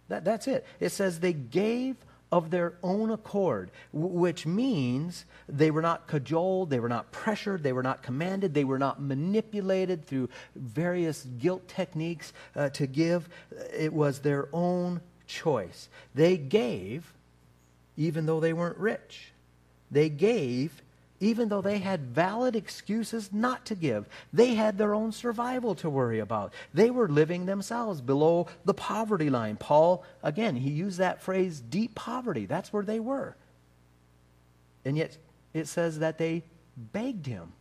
That, 0.09 0.25
that's 0.25 0.47
it. 0.47 0.67
It 0.81 0.91
says 0.91 1.21
they 1.21 1.33
gave 1.33 1.97
of 2.33 2.51
their 2.51 2.75
own 2.83 3.11
accord, 3.11 3.71
which 3.93 4.47
means 4.47 5.27
they 5.49 5.71
were 5.71 5.83
not 5.83 6.07
cajoled, 6.07 6.71
they 6.71 6.81
were 6.81 6.89
not 6.89 7.13
pressured, 7.13 7.63
they 7.63 7.75
were 7.75 7.83
not 7.83 8.03
commanded, 8.03 8.55
they 8.55 8.65
were 8.65 8.79
not 8.79 9.03
manipulated 9.03 10.05
through 10.07 10.31
various 10.57 11.25
guilt 11.39 11.69
techniques 11.69 12.33
uh, 12.57 12.71
to 12.71 12.87
give. 12.87 13.29
It 13.77 13.93
was 13.93 14.21
their 14.21 14.49
own 14.53 15.03
choice. 15.27 15.91
They 16.15 16.39
gave 16.39 17.13
even 17.97 18.27
though 18.27 18.41
they 18.41 18.53
weren't 18.53 18.79
rich. 18.79 19.33
They 19.91 20.09
gave 20.09 20.83
even 21.23 21.49
though 21.49 21.63
they 21.63 21.79
had 21.79 22.01
valid 22.01 22.57
excuses 22.57 23.33
not 23.33 23.65
to 23.65 23.77
give. 23.77 24.09
They 24.33 24.55
had 24.55 24.77
their 24.77 24.93
own 24.93 25.13
survival 25.13 25.77
to 25.77 25.89
worry 25.89 26.19
about. 26.19 26.53
They 26.75 26.91
were 26.91 27.09
living 27.09 27.47
themselves 27.47 28.01
below 28.01 28.49
the 28.65 28.75
poverty 28.75 29.31
line. 29.31 29.57
Paul, 29.57 30.05
again, 30.25 30.57
he 30.57 30.71
used 30.71 30.99
that 30.99 31.23
phrase, 31.23 31.61
deep 31.61 31.95
poverty. 31.95 32.45
That's 32.45 32.73
where 32.73 32.83
they 32.83 32.99
were. 32.99 33.37
And 34.85 34.97
yet 34.97 35.17
it 35.55 35.69
says 35.69 36.01
that 36.01 36.19
they 36.19 36.43
begged 36.77 37.27
him. 37.27 37.53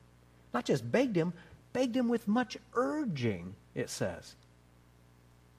Not 0.55 0.65
just 0.65 0.91
begged 0.91 1.15
him, 1.15 1.31
begged 1.71 1.95
him 1.95 2.09
with 2.09 2.27
much 2.27 2.57
urging, 2.73 3.53
it 3.75 3.91
says, 3.91 4.35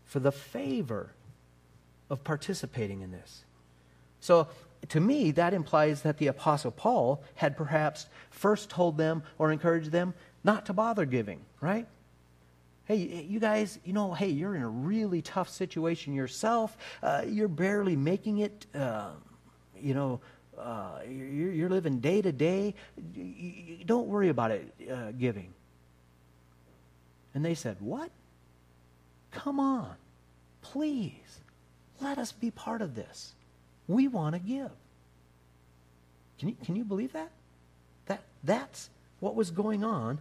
for 0.07 0.19
the 0.19 0.33
favor 0.33 1.13
of 2.11 2.25
participating 2.25 3.01
in 3.01 3.13
this. 3.13 3.45
So 4.23 4.47
to 4.91 5.01
me, 5.01 5.33
that 5.33 5.53
implies 5.53 6.03
that 6.03 6.17
the 6.19 6.29
Apostle 6.29 6.71
Paul 6.71 7.23
had 7.35 7.57
perhaps 7.57 8.07
first 8.31 8.71
told 8.71 8.97
them 8.97 9.25
or 9.37 9.53
encouraged 9.53 9.91
them 9.91 10.15
not 10.45 10.67
to 10.67 10.73
bother 10.73 11.05
giving, 11.05 11.41
right? 11.61 11.87
Hey, 12.85 13.27
you 13.29 13.41
guys, 13.41 13.79
you 13.85 13.93
know, 13.93 14.13
hey, 14.15 14.29
you're 14.29 14.55
in 14.55 14.63
a 14.63 14.69
really 14.69 15.23
tough 15.23 15.49
situation 15.49 16.15
yourself. 16.15 16.77
Uh, 17.03 17.23
you're 17.27 17.49
barely 17.49 17.97
making 17.97 18.39
it, 18.39 18.67
uh, 18.75 19.11
you 19.81 19.95
know, 19.95 20.21
uh, 20.57 21.01
you're, 21.09 21.53
you're, 21.53 21.69
living 21.69 21.99
day 21.99 22.23
to 22.23 22.31
day. 22.31 22.75
Don't 23.87 24.07
worry 24.07 24.29
about 24.29 24.53
it 24.53 24.73
uh, 24.91 25.11
giving. 25.13 25.53
And 27.35 27.45
they 27.45 27.55
said, 27.55 27.77
What? 27.81 28.11
Come 29.31 29.59
on, 29.59 29.95
please, 30.61 31.41
let 32.01 32.19
us 32.19 32.31
be 32.31 32.51
part 32.51 32.83
of 32.83 32.95
this. 32.95 33.33
We 33.93 34.09
want 34.09 34.35
to 34.35 34.39
give. 34.39 34.71
Can 36.39 36.49
you, 36.49 36.57
can 36.65 36.77
you 36.77 36.85
believe 36.85 37.13
that? 37.13 37.31
that? 38.07 38.23
That's 38.43 38.89
what 39.21 39.35
was 39.35 39.51
going 39.51 39.85
on 39.85 40.19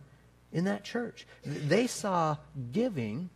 in 0.51 0.65
that 0.65 0.83
church. 0.83 1.25
They 1.45 1.87
saw 1.87 2.37
giving 2.73 3.29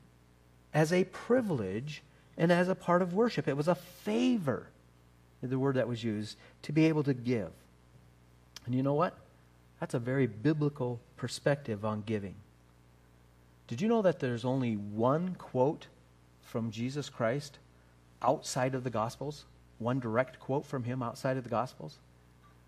as 0.73 0.91
a 0.91 1.05
privilege 1.05 2.03
and 2.37 2.51
as 2.51 2.67
a 2.67 2.75
part 2.75 3.01
of 3.01 3.13
worship. 3.13 3.47
It 3.47 3.55
was 3.55 3.69
a 3.69 3.75
favor, 3.75 4.67
the 5.41 5.57
word 5.57 5.75
that 5.75 5.87
was 5.87 6.03
used, 6.03 6.37
to 6.63 6.73
be 6.73 6.85
able 6.85 7.03
to 7.03 7.13
give. 7.13 7.51
And 8.65 8.75
you 8.75 8.83
know 8.83 8.93
what? 8.93 9.15
That's 9.79 9.93
a 9.93 9.99
very 9.99 10.27
biblical 10.27 10.99
perspective 11.15 11.85
on 11.85 12.03
giving. 12.05 12.35
Did 13.67 13.81
you 13.81 13.87
know 13.87 14.01
that 14.01 14.19
there's 14.19 14.43
only 14.43 14.75
one 14.75 15.35
quote 15.35 15.87
from 16.41 16.71
Jesus 16.71 17.09
Christ 17.09 17.57
outside 18.21 18.75
of 18.75 18.83
the 18.83 18.89
Gospels? 18.89 19.45
One 19.79 19.99
direct 19.99 20.39
quote 20.39 20.65
from 20.65 20.83
him 20.83 21.03
outside 21.03 21.37
of 21.37 21.43
the 21.43 21.49
Gospels. 21.49 21.97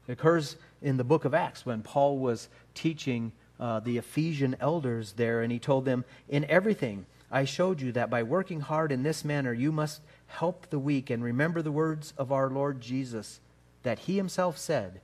It 0.08 0.14
occurs 0.14 0.56
in 0.82 0.98
the 0.98 1.04
book 1.04 1.26
of 1.26 1.34
Acts 1.34 1.66
when 1.66 1.82
Paul 1.82 2.18
was 2.18 2.50
teaching 2.74 3.32
uh, 3.60 3.80
the 3.80 3.98
Ephesian 3.98 4.56
elders 4.60 5.14
there, 5.14 5.42
and 5.42 5.52
he 5.52 5.60
told 5.60 5.86
them, 5.86 6.06
In 6.30 6.46
everything 6.46 7.06
I 7.32 7.44
showed 7.44 7.82
you 7.82 7.92
that 7.94 8.10
by 8.10 8.24
working 8.24 8.62
hard 8.62 8.92
in 8.92 9.04
this 9.04 9.26
manner 9.26 9.52
you 9.52 9.72
must 9.72 10.02
help 10.28 10.70
the 10.70 10.80
weak 10.80 11.10
and 11.10 11.24
remember 11.24 11.62
the 11.62 11.72
words 11.72 12.14
of 12.18 12.32
our 12.32 12.50
Lord 12.50 12.82
Jesus, 12.82 13.40
that 13.84 14.00
he 14.00 14.16
himself 14.16 14.58
said, 14.58 15.02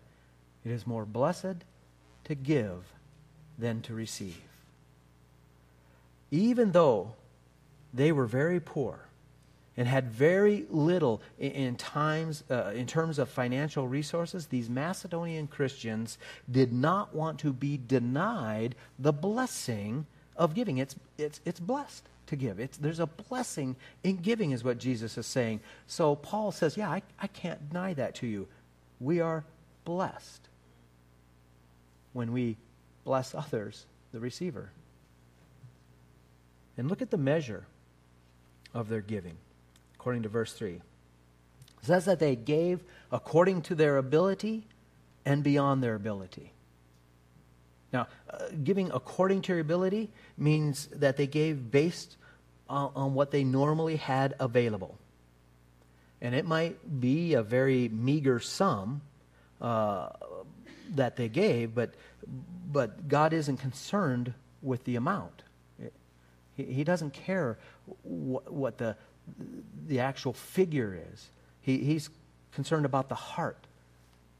It 0.63 0.71
is 0.71 0.88
more 0.88 1.06
blessed 1.06 1.65
to 2.25 2.36
give 2.36 2.93
than 3.58 3.82
to 3.82 3.93
receive. 3.93 4.41
Even 6.32 6.71
though 6.71 7.13
they 7.93 8.12
were 8.12 8.25
very 8.25 8.60
poor, 8.60 8.99
and 9.75 9.88
had 9.88 10.12
very 10.12 10.65
little 10.69 11.21
in, 11.39 11.51
in 11.51 11.75
times 11.75 12.43
uh, 12.49 12.71
in 12.75 12.86
terms 12.86 13.19
of 13.19 13.29
financial 13.29 13.88
resources 13.88 14.47
these 14.47 14.69
macedonian 14.69 15.47
christians 15.47 16.17
did 16.51 16.71
not 16.71 17.15
want 17.15 17.39
to 17.39 17.51
be 17.51 17.79
denied 17.88 18.75
the 18.99 19.13
blessing 19.13 20.05
of 20.36 20.53
giving. 20.53 20.77
It's 20.77 20.95
it's 21.17 21.39
it's 21.45 21.59
blessed 21.59 22.03
to 22.27 22.36
give. 22.36 22.59
It's, 22.59 22.77
there's 22.77 23.01
a 23.01 23.07
blessing 23.07 23.75
in 24.03 24.17
giving 24.17 24.51
is 24.51 24.63
what 24.63 24.77
jesus 24.77 25.17
is 25.17 25.25
saying. 25.25 25.59
So 25.88 26.15
paul 26.15 26.51
says 26.51 26.77
yeah 26.77 26.89
I, 26.89 27.01
I 27.19 27.27
can't 27.27 27.69
deny 27.69 27.93
that 27.93 28.15
to 28.15 28.27
you. 28.27 28.47
We 28.99 29.19
are 29.19 29.43
blessed 29.86 30.47
when 32.13 32.31
we 32.31 32.57
bless 33.03 33.36
others 33.36 33.86
the 34.12 34.19
receiver. 34.19 34.69
And 36.77 36.89
look 36.89 37.01
at 37.01 37.12
the 37.12 37.17
measure 37.17 37.65
of 38.73 38.89
their 38.89 39.01
giving 39.01 39.38
according 40.04 40.24
to 40.24 40.28
verse 40.28 40.52
3. 40.52 40.74
It 40.74 40.82
says 41.84 42.04
that 42.06 42.20
they 42.20 42.36
gave 42.36 42.84
according 43.10 43.62
to 43.62 43.76
their 43.76 43.96
ability 43.96 44.68
and 45.26 45.42
beyond 45.42 45.82
their 45.82 45.96
ability. 45.96 46.52
Now, 47.94 48.08
uh, 48.30 48.48
giving 48.62 48.92
according 48.92 49.44
to 49.44 49.54
your 49.54 49.62
ability 49.62 50.12
means 50.38 50.88
that 50.88 51.16
they 51.16 51.26
gave 51.26 51.72
based 51.72 52.18
on, 52.68 52.92
on 52.98 53.13
what 53.13 53.32
they 53.32 53.46
normally 53.46 53.96
had 53.96 54.36
available. 54.42 54.98
And 56.20 56.36
it 56.36 56.44
might 56.44 57.00
be 57.00 57.36
a 57.36 57.42
very 57.44 57.88
meager 57.88 58.42
sum 58.42 59.04
uh, 59.62 60.10
that 60.96 61.16
they 61.16 61.30
gave, 61.30 61.74
but, 61.74 61.94
but 62.70 63.08
God 63.08 63.32
isn't 63.32 63.56
concerned 63.56 64.34
with 64.62 64.84
the 64.84 64.98
amount. 64.98 65.44
He, 66.56 66.63
he 66.66 66.84
doesn't 66.84 67.13
care 67.13 67.58
what, 68.04 68.52
what 68.52 68.78
the, 68.78 68.98
the 69.88 69.99
actual 69.99 70.33
figure 70.33 70.97
is. 71.13 71.27
He, 71.62 71.79
he's 71.79 72.09
concerned 72.53 72.86
about 72.86 73.09
the 73.09 73.15
heart 73.15 73.57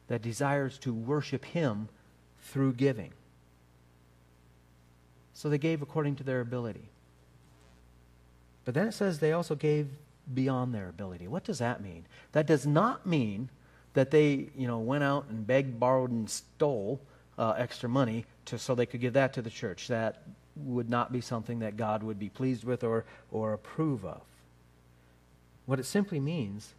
that 0.08 0.22
desires 0.22 0.78
to 0.80 0.94
worship 0.94 1.46
Him 1.46 1.90
through 2.42 2.74
giving. 2.74 3.12
So 5.34 5.50
they 5.50 5.58
gave 5.58 5.82
according 5.82 6.16
to 6.18 6.24
their 6.24 6.42
ability. 6.42 6.90
But 8.66 8.74
then 8.74 8.88
it 8.88 8.94
says 8.94 9.20
they 9.20 9.34
also 9.34 9.56
gave 9.56 9.90
beyond 10.34 10.74
their 10.74 10.88
ability. 10.88 11.28
What 11.28 11.44
does 11.44 11.60
that 11.60 11.82
mean? 11.82 12.06
That 12.32 12.48
does 12.48 12.66
not 12.66 13.06
mean 13.06 13.50
that 13.94 14.12
they, 14.12 14.50
you 14.56 14.68
know, 14.68 14.80
went 14.80 15.04
out 15.04 15.26
and 15.30 15.46
begged, 15.46 15.80
borrowed, 15.80 16.12
and 16.12 16.30
stole 16.30 17.02
uh, 17.38 17.54
extra 17.58 17.90
money 17.90 18.26
to, 18.46 18.58
so 18.58 18.76
they 18.76 18.86
could 18.86 19.02
give 19.02 19.14
that 19.14 19.34
to 19.34 19.42
the 19.42 19.50
church. 19.50 19.88
That 19.88 20.24
would 20.56 20.90
not 20.90 21.12
be 21.12 21.22
something 21.22 21.60
that 21.60 21.78
God 21.78 22.04
would 22.04 22.20
be 22.20 22.30
pleased 22.30 22.64
with 22.64 22.84
or, 22.84 23.06
or 23.32 23.54
approve 23.54 24.06
of. 24.06 24.22
What 25.66 25.80
it 25.80 25.86
simply 25.86 26.20
means 26.20 26.74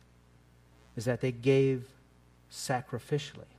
is 0.96 1.06
that 1.06 1.20
they 1.20 1.32
gave 1.32 1.84
sacrificially. 2.52 3.50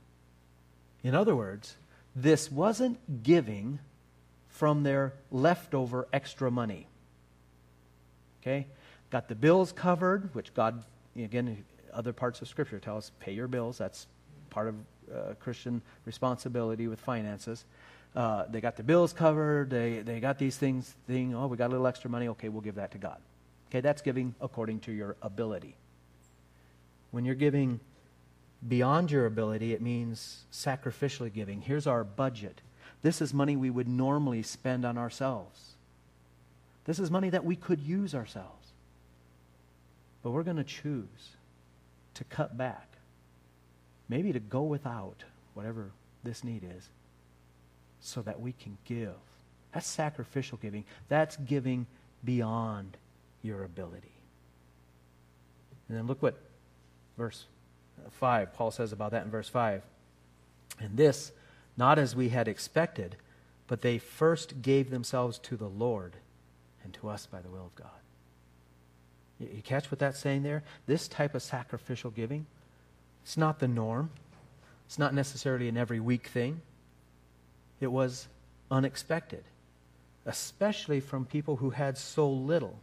In 1.02 1.14
other 1.14 1.36
words, 1.36 1.76
this 2.14 2.50
wasn't 2.50 3.22
giving 3.22 3.78
from 4.48 4.82
their 4.82 5.12
leftover 5.30 6.08
extra 6.12 6.50
money. 6.50 6.86
Okay? 8.42 8.66
Got 9.10 9.28
the 9.28 9.34
bills 9.34 9.72
covered, 9.72 10.34
which 10.34 10.54
God, 10.54 10.82
again, 11.16 11.64
other 11.92 12.12
parts 12.12 12.40
of 12.40 12.48
Scripture 12.48 12.78
tell 12.78 12.96
us 12.96 13.10
pay 13.20 13.32
your 13.32 13.48
bills. 13.48 13.78
That's 13.78 14.06
part 14.50 14.68
of 14.68 14.74
uh, 15.14 15.34
Christian 15.40 15.82
responsibility 16.04 16.88
with 16.88 17.00
finances. 17.00 17.64
Uh, 18.14 18.44
they 18.48 18.60
got 18.60 18.76
the 18.76 18.82
bills 18.82 19.12
covered. 19.12 19.68
They, 19.68 20.00
they 20.00 20.20
got 20.20 20.38
these 20.38 20.56
things, 20.56 20.94
thing, 21.06 21.34
oh, 21.34 21.46
we 21.48 21.56
got 21.56 21.66
a 21.66 21.72
little 21.72 21.86
extra 21.86 22.08
money. 22.08 22.28
Okay, 22.28 22.48
we'll 22.48 22.62
give 22.62 22.76
that 22.76 22.92
to 22.92 22.98
God. 22.98 23.18
Okay, 23.76 23.82
that's 23.82 24.00
giving 24.00 24.34
according 24.40 24.80
to 24.80 24.92
your 24.92 25.16
ability. 25.20 25.76
When 27.10 27.26
you're 27.26 27.34
giving 27.34 27.78
beyond 28.66 29.10
your 29.10 29.26
ability, 29.26 29.74
it 29.74 29.82
means 29.82 30.46
sacrificially 30.50 31.30
giving. 31.30 31.60
Here's 31.60 31.86
our 31.86 32.02
budget. 32.02 32.62
This 33.02 33.20
is 33.20 33.34
money 33.34 33.54
we 33.54 33.68
would 33.68 33.86
normally 33.86 34.42
spend 34.42 34.86
on 34.86 34.96
ourselves. 34.96 35.72
This 36.86 36.98
is 36.98 37.10
money 37.10 37.28
that 37.28 37.44
we 37.44 37.54
could 37.54 37.78
use 37.80 38.14
ourselves. 38.14 38.68
But 40.22 40.30
we're 40.30 40.42
going 40.42 40.56
to 40.56 40.64
choose 40.64 41.36
to 42.14 42.24
cut 42.24 42.56
back, 42.56 42.88
maybe 44.08 44.32
to 44.32 44.40
go 44.40 44.62
without 44.62 45.22
whatever 45.52 45.90
this 46.24 46.42
need 46.42 46.62
is, 46.78 46.88
so 48.00 48.22
that 48.22 48.40
we 48.40 48.52
can 48.52 48.78
give. 48.86 49.12
That's 49.74 49.86
sacrificial 49.86 50.58
giving. 50.62 50.84
That's 51.10 51.36
giving 51.36 51.86
beyond 52.24 52.96
your 53.42 53.64
ability. 53.64 54.12
And 55.88 55.96
then 55.96 56.06
look 56.06 56.22
what 56.22 56.36
verse 57.16 57.44
5, 58.12 58.52
Paul 58.52 58.70
says 58.70 58.92
about 58.92 59.12
that 59.12 59.24
in 59.24 59.30
verse 59.30 59.48
5. 59.48 59.82
And 60.80 60.96
this, 60.96 61.32
not 61.76 61.98
as 61.98 62.14
we 62.14 62.28
had 62.28 62.48
expected, 62.48 63.16
but 63.66 63.82
they 63.82 63.98
first 63.98 64.62
gave 64.62 64.90
themselves 64.90 65.38
to 65.40 65.56
the 65.56 65.68
Lord 65.68 66.14
and 66.84 66.92
to 66.94 67.08
us 67.08 67.26
by 67.26 67.40
the 67.40 67.48
will 67.48 67.66
of 67.66 67.74
God. 67.74 67.88
You 69.38 69.62
catch 69.62 69.90
what 69.90 69.98
that's 69.98 70.18
saying 70.18 70.42
there? 70.42 70.62
This 70.86 71.08
type 71.08 71.34
of 71.34 71.42
sacrificial 71.42 72.10
giving 72.10 72.46
It's 73.22 73.36
not 73.36 73.58
the 73.58 73.68
norm. 73.68 74.10
It's 74.86 74.98
not 74.98 75.12
necessarily 75.12 75.68
an 75.68 75.76
every 75.76 76.00
week 76.00 76.28
thing. 76.28 76.60
It 77.80 77.88
was 77.88 78.28
unexpected, 78.70 79.44
especially 80.24 81.00
from 81.00 81.26
people 81.26 81.56
who 81.56 81.70
had 81.70 81.98
so 81.98 82.30
little. 82.30 82.78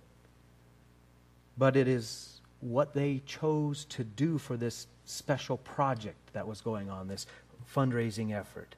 But 1.58 1.76
it 1.76 1.88
is 1.88 2.42
what 2.62 2.94
they 2.94 3.22
chose 3.26 3.86
to 3.86 4.04
do 4.04 4.38
for 4.38 4.58
this 4.58 4.88
special 5.06 5.58
project 5.58 6.34
that 6.34 6.48
was 6.48 6.62
going 6.62 6.89
on, 6.89 7.08
this 7.08 7.28
fundraising 7.74 8.34
effort. 8.34 8.76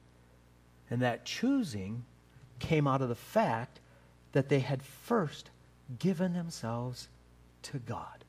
And 0.90 1.02
that 1.02 1.24
choosing 1.24 2.04
came 2.58 2.86
out 2.86 3.02
of 3.02 3.08
the 3.08 3.14
fact 3.14 3.80
that 4.32 4.48
they 4.48 4.60
had 4.60 4.82
first 4.82 5.50
given 5.98 6.32
themselves 6.32 7.08
to 7.62 7.78
God. 7.78 8.24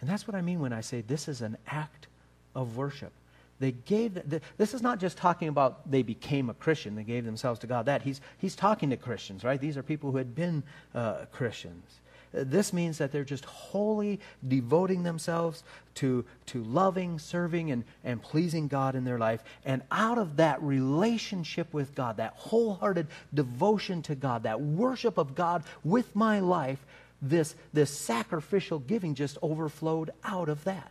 And 0.00 0.08
that's 0.08 0.26
what 0.26 0.34
I 0.34 0.42
mean 0.42 0.60
when 0.60 0.72
I 0.72 0.80
say 0.80 1.00
this 1.00 1.28
is 1.28 1.40
an 1.40 1.56
act 1.66 2.08
of 2.54 2.76
worship. 2.76 3.12
They 3.60 3.72
gave, 3.72 4.14
the, 4.14 4.40
this 4.56 4.74
is 4.74 4.82
not 4.82 4.98
just 4.98 5.16
talking 5.16 5.48
about 5.48 5.90
they 5.90 6.02
became 6.02 6.50
a 6.50 6.54
Christian, 6.54 6.94
they 6.94 7.04
gave 7.04 7.24
themselves 7.24 7.60
to 7.60 7.66
God. 7.66 7.86
That 7.86 8.02
he's, 8.02 8.20
he's 8.38 8.56
talking 8.56 8.90
to 8.90 8.96
Christians, 8.96 9.44
right? 9.44 9.60
These 9.60 9.76
are 9.76 9.82
people 9.82 10.10
who 10.10 10.18
had 10.18 10.34
been 10.34 10.62
uh, 10.94 11.26
Christians. 11.30 12.00
This 12.34 12.72
means 12.72 12.98
that 12.98 13.12
they're 13.12 13.22
just 13.22 13.44
wholly 13.44 14.18
devoting 14.46 15.04
themselves 15.04 15.62
to, 15.96 16.24
to 16.46 16.64
loving, 16.64 17.20
serving, 17.20 17.70
and, 17.70 17.84
and 18.02 18.20
pleasing 18.20 18.66
God 18.66 18.96
in 18.96 19.04
their 19.04 19.18
life. 19.18 19.44
And 19.64 19.82
out 19.92 20.18
of 20.18 20.36
that 20.36 20.60
relationship 20.60 21.72
with 21.72 21.94
God, 21.94 22.16
that 22.16 22.34
wholehearted 22.36 23.06
devotion 23.32 24.02
to 24.02 24.16
God, 24.16 24.42
that 24.42 24.60
worship 24.60 25.16
of 25.16 25.36
God 25.36 25.62
with 25.84 26.16
my 26.16 26.40
life, 26.40 26.84
this, 27.22 27.54
this 27.72 27.96
sacrificial 27.96 28.80
giving 28.80 29.14
just 29.14 29.38
overflowed 29.40 30.10
out 30.24 30.48
of 30.48 30.64
that. 30.64 30.90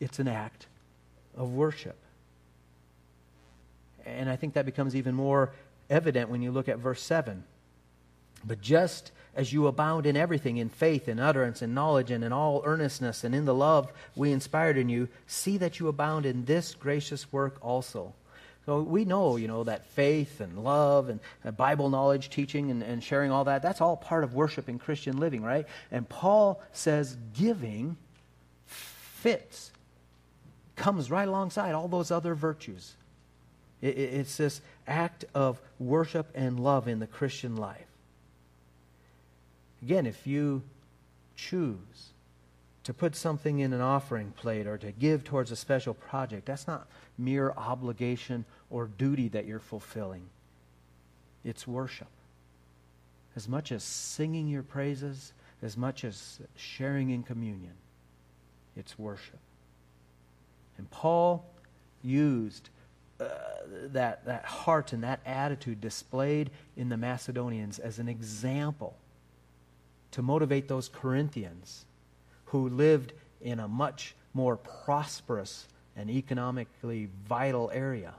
It's 0.00 0.18
an 0.18 0.26
act 0.26 0.66
of 1.36 1.52
worship. 1.52 1.96
And 4.04 4.28
I 4.28 4.34
think 4.34 4.54
that 4.54 4.66
becomes 4.66 4.96
even 4.96 5.14
more 5.14 5.52
evident 5.88 6.28
when 6.28 6.42
you 6.42 6.50
look 6.50 6.68
at 6.68 6.78
verse 6.78 7.02
7. 7.02 7.44
But 8.44 8.60
just 8.60 9.12
as 9.34 9.52
you 9.52 9.66
abound 9.66 10.06
in 10.06 10.16
everything, 10.16 10.56
in 10.56 10.68
faith, 10.68 11.08
in 11.08 11.20
utterance, 11.20 11.62
in 11.62 11.74
knowledge, 11.74 12.10
and 12.10 12.24
in 12.24 12.32
all 12.32 12.62
earnestness, 12.64 13.22
and 13.24 13.34
in 13.34 13.44
the 13.44 13.54
love 13.54 13.92
we 14.16 14.32
inspired 14.32 14.76
in 14.76 14.88
you, 14.88 15.08
see 15.26 15.56
that 15.58 15.78
you 15.78 15.88
abound 15.88 16.26
in 16.26 16.44
this 16.44 16.74
gracious 16.74 17.32
work 17.32 17.56
also. 17.62 18.12
So 18.66 18.82
we 18.82 19.04
know, 19.04 19.36
you 19.36 19.48
know, 19.48 19.64
that 19.64 19.86
faith 19.86 20.40
and 20.40 20.62
love 20.62 21.08
and 21.08 21.20
Bible 21.56 21.88
knowledge, 21.88 22.28
teaching 22.30 22.70
and, 22.70 22.82
and 22.82 23.02
sharing 23.02 23.30
all 23.30 23.44
that, 23.44 23.62
that's 23.62 23.80
all 23.80 23.96
part 23.96 24.22
of 24.22 24.34
worship 24.34 24.68
and 24.68 24.80
Christian 24.80 25.18
living, 25.18 25.42
right? 25.42 25.66
And 25.90 26.08
Paul 26.08 26.62
says 26.72 27.16
giving 27.34 27.96
fits, 28.66 29.72
comes 30.76 31.10
right 31.10 31.26
alongside 31.26 31.74
all 31.74 31.88
those 31.88 32.10
other 32.10 32.34
virtues. 32.34 32.94
It, 33.80 33.96
it, 33.96 34.14
it's 34.14 34.36
this 34.36 34.60
act 34.86 35.24
of 35.34 35.60
worship 35.78 36.28
and 36.34 36.60
love 36.60 36.86
in 36.86 36.98
the 36.98 37.06
Christian 37.06 37.56
life. 37.56 37.89
Again, 39.82 40.06
if 40.06 40.26
you 40.26 40.62
choose 41.36 42.10
to 42.84 42.94
put 42.94 43.14
something 43.14 43.60
in 43.60 43.72
an 43.72 43.80
offering 43.80 44.32
plate 44.32 44.66
or 44.66 44.78
to 44.78 44.92
give 44.92 45.24
towards 45.24 45.50
a 45.50 45.56
special 45.56 45.94
project, 45.94 46.46
that's 46.46 46.66
not 46.66 46.86
mere 47.18 47.52
obligation 47.56 48.44
or 48.68 48.86
duty 48.86 49.28
that 49.28 49.46
you're 49.46 49.58
fulfilling. 49.58 50.22
It's 51.44 51.66
worship. 51.66 52.08
As 53.36 53.48
much 53.48 53.72
as 53.72 53.82
singing 53.82 54.48
your 54.48 54.62
praises, 54.62 55.32
as 55.62 55.76
much 55.76 56.04
as 56.04 56.40
sharing 56.56 57.10
in 57.10 57.22
communion, 57.22 57.74
it's 58.76 58.98
worship. 58.98 59.38
And 60.78 60.90
Paul 60.90 61.44
used 62.02 62.70
uh, 63.20 63.28
that, 63.92 64.24
that 64.24 64.44
heart 64.46 64.92
and 64.92 65.04
that 65.04 65.20
attitude 65.26 65.80
displayed 65.80 66.50
in 66.76 66.88
the 66.88 66.96
Macedonians 66.96 67.78
as 67.78 67.98
an 67.98 68.08
example 68.08 68.96
to 70.12 70.22
motivate 70.22 70.68
those 70.68 70.88
Corinthians 70.88 71.84
who 72.46 72.68
lived 72.68 73.12
in 73.40 73.60
a 73.60 73.68
much 73.68 74.14
more 74.34 74.56
prosperous 74.56 75.66
and 75.96 76.10
economically 76.10 77.08
vital 77.28 77.70
area 77.72 78.14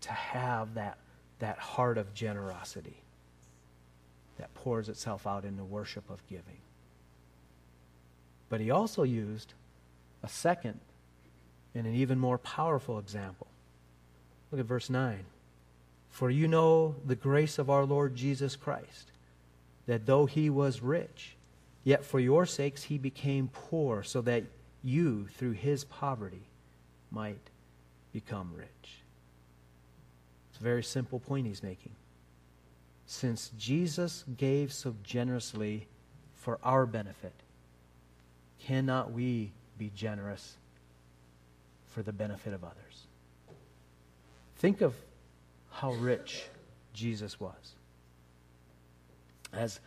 to 0.00 0.12
have 0.12 0.74
that, 0.74 0.98
that 1.38 1.58
heart 1.58 1.98
of 1.98 2.14
generosity 2.14 2.96
that 4.38 4.52
pours 4.54 4.88
itself 4.88 5.26
out 5.26 5.44
in 5.44 5.56
the 5.56 5.64
worship 5.64 6.08
of 6.08 6.26
giving. 6.26 6.56
But 8.48 8.60
he 8.60 8.70
also 8.70 9.02
used 9.02 9.52
a 10.22 10.28
second 10.28 10.80
and 11.74 11.86
an 11.86 11.94
even 11.94 12.18
more 12.18 12.38
powerful 12.38 12.98
example. 12.98 13.46
Look 14.50 14.60
at 14.60 14.66
verse 14.66 14.90
9. 14.90 15.24
For 16.10 16.30
you 16.30 16.48
know 16.48 16.96
the 17.06 17.14
grace 17.14 17.58
of 17.58 17.70
our 17.70 17.84
Lord 17.84 18.16
Jesus 18.16 18.56
Christ 18.56 19.12
that 19.90 20.06
though 20.06 20.24
he 20.24 20.48
was 20.48 20.82
rich, 20.82 21.34
yet 21.82 22.04
for 22.04 22.20
your 22.20 22.46
sakes 22.46 22.84
he 22.84 22.96
became 22.96 23.50
poor, 23.52 24.04
so 24.04 24.20
that 24.20 24.44
you, 24.84 25.26
through 25.36 25.50
his 25.50 25.82
poverty, 25.82 26.42
might 27.10 27.50
become 28.12 28.52
rich. 28.54 29.00
It's 30.48 30.60
a 30.60 30.62
very 30.62 30.84
simple 30.84 31.18
point 31.18 31.48
he's 31.48 31.64
making. 31.64 31.90
Since 33.06 33.50
Jesus 33.58 34.24
gave 34.36 34.72
so 34.72 34.94
generously 35.02 35.88
for 36.36 36.60
our 36.62 36.86
benefit, 36.86 37.34
cannot 38.60 39.10
we 39.10 39.50
be 39.76 39.90
generous 39.96 40.54
for 41.88 42.04
the 42.04 42.12
benefit 42.12 42.54
of 42.54 42.62
others? 42.62 43.08
Think 44.58 44.82
of 44.82 44.94
how 45.72 45.94
rich 45.94 46.44
Jesus 46.94 47.40
was 47.40 47.74
as 49.52 49.80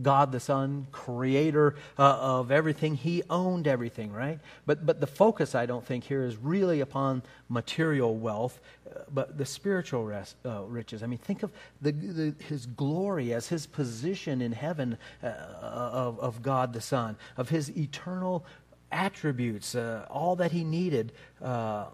God 0.00 0.32
the 0.32 0.40
Son, 0.40 0.86
creator 0.92 1.74
uh, 1.98 2.02
of 2.20 2.50
everything. 2.50 2.94
He 2.94 3.22
owned 3.28 3.66
everything, 3.66 4.12
right? 4.12 4.38
But, 4.66 4.86
but 4.86 5.00
the 5.00 5.06
focus, 5.06 5.54
I 5.54 5.66
don't 5.66 5.84
think, 5.84 6.04
here 6.04 6.24
is 6.24 6.36
really 6.36 6.80
upon 6.80 7.22
material 7.48 8.14
wealth, 8.14 8.60
uh, 8.88 9.00
but 9.12 9.36
the 9.36 9.46
spiritual 9.46 10.04
rest, 10.04 10.36
uh, 10.44 10.62
riches. 10.62 11.02
I 11.02 11.06
mean, 11.06 11.18
think 11.18 11.42
of 11.42 11.50
the, 11.82 11.92
the, 11.92 12.34
his 12.44 12.66
glory 12.66 13.34
as 13.34 13.48
his 13.48 13.66
position 13.66 14.40
in 14.40 14.52
heaven 14.52 14.98
uh, 15.22 15.26
of, 15.26 16.20
of 16.20 16.42
God 16.42 16.72
the 16.72 16.80
Son, 16.80 17.16
of 17.36 17.48
his 17.48 17.76
eternal 17.76 18.44
attributes, 18.92 19.74
uh, 19.74 20.06
all 20.10 20.36
that 20.36 20.52
he 20.52 20.64
needed 20.64 21.12
uh, 21.42 21.86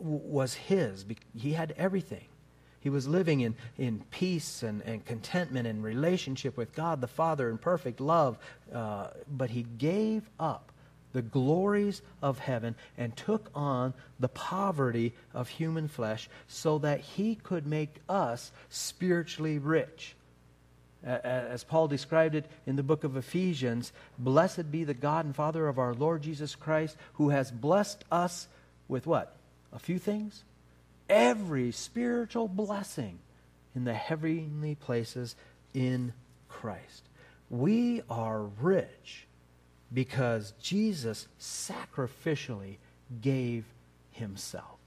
was 0.00 0.54
his. 0.54 1.04
He 1.36 1.52
had 1.52 1.74
everything. 1.78 2.26
He 2.84 2.90
was 2.90 3.08
living 3.08 3.40
in, 3.40 3.56
in 3.78 4.04
peace 4.10 4.62
and, 4.62 4.82
and 4.82 5.02
contentment 5.04 5.66
and 5.66 5.82
relationship 5.82 6.54
with 6.54 6.74
God 6.74 7.00
the 7.00 7.08
Father 7.08 7.48
in 7.48 7.56
perfect 7.56 7.98
love. 7.98 8.38
Uh, 8.72 9.08
but 9.26 9.48
he 9.48 9.62
gave 9.62 10.28
up 10.38 10.70
the 11.14 11.22
glories 11.22 12.02
of 12.22 12.38
heaven 12.38 12.74
and 12.98 13.16
took 13.16 13.48
on 13.54 13.94
the 14.20 14.28
poverty 14.28 15.14
of 15.32 15.48
human 15.48 15.88
flesh 15.88 16.28
so 16.46 16.76
that 16.78 17.00
he 17.00 17.36
could 17.36 17.66
make 17.66 17.94
us 18.06 18.52
spiritually 18.68 19.58
rich. 19.58 20.14
As 21.02 21.64
Paul 21.64 21.88
described 21.88 22.34
it 22.34 22.44
in 22.66 22.76
the 22.76 22.82
book 22.82 23.04
of 23.04 23.16
Ephesians, 23.16 23.92
blessed 24.18 24.70
be 24.70 24.84
the 24.84 24.92
God 24.92 25.24
and 25.24 25.34
Father 25.34 25.68
of 25.68 25.78
our 25.78 25.94
Lord 25.94 26.20
Jesus 26.20 26.54
Christ, 26.54 26.98
who 27.14 27.30
has 27.30 27.50
blessed 27.50 28.04
us 28.10 28.46
with 28.88 29.06
what? 29.06 29.36
A 29.72 29.78
few 29.78 29.98
things? 29.98 30.44
Every 31.08 31.72
spiritual 31.72 32.48
blessing 32.48 33.18
in 33.74 33.84
the 33.84 33.94
heavenly 33.94 34.74
places 34.74 35.36
in 35.72 36.12
Christ. 36.48 37.02
We 37.50 38.02
are 38.08 38.42
rich 38.42 39.26
because 39.92 40.54
Jesus 40.60 41.28
sacrificially 41.40 42.76
gave 43.20 43.64
himself. 44.12 44.78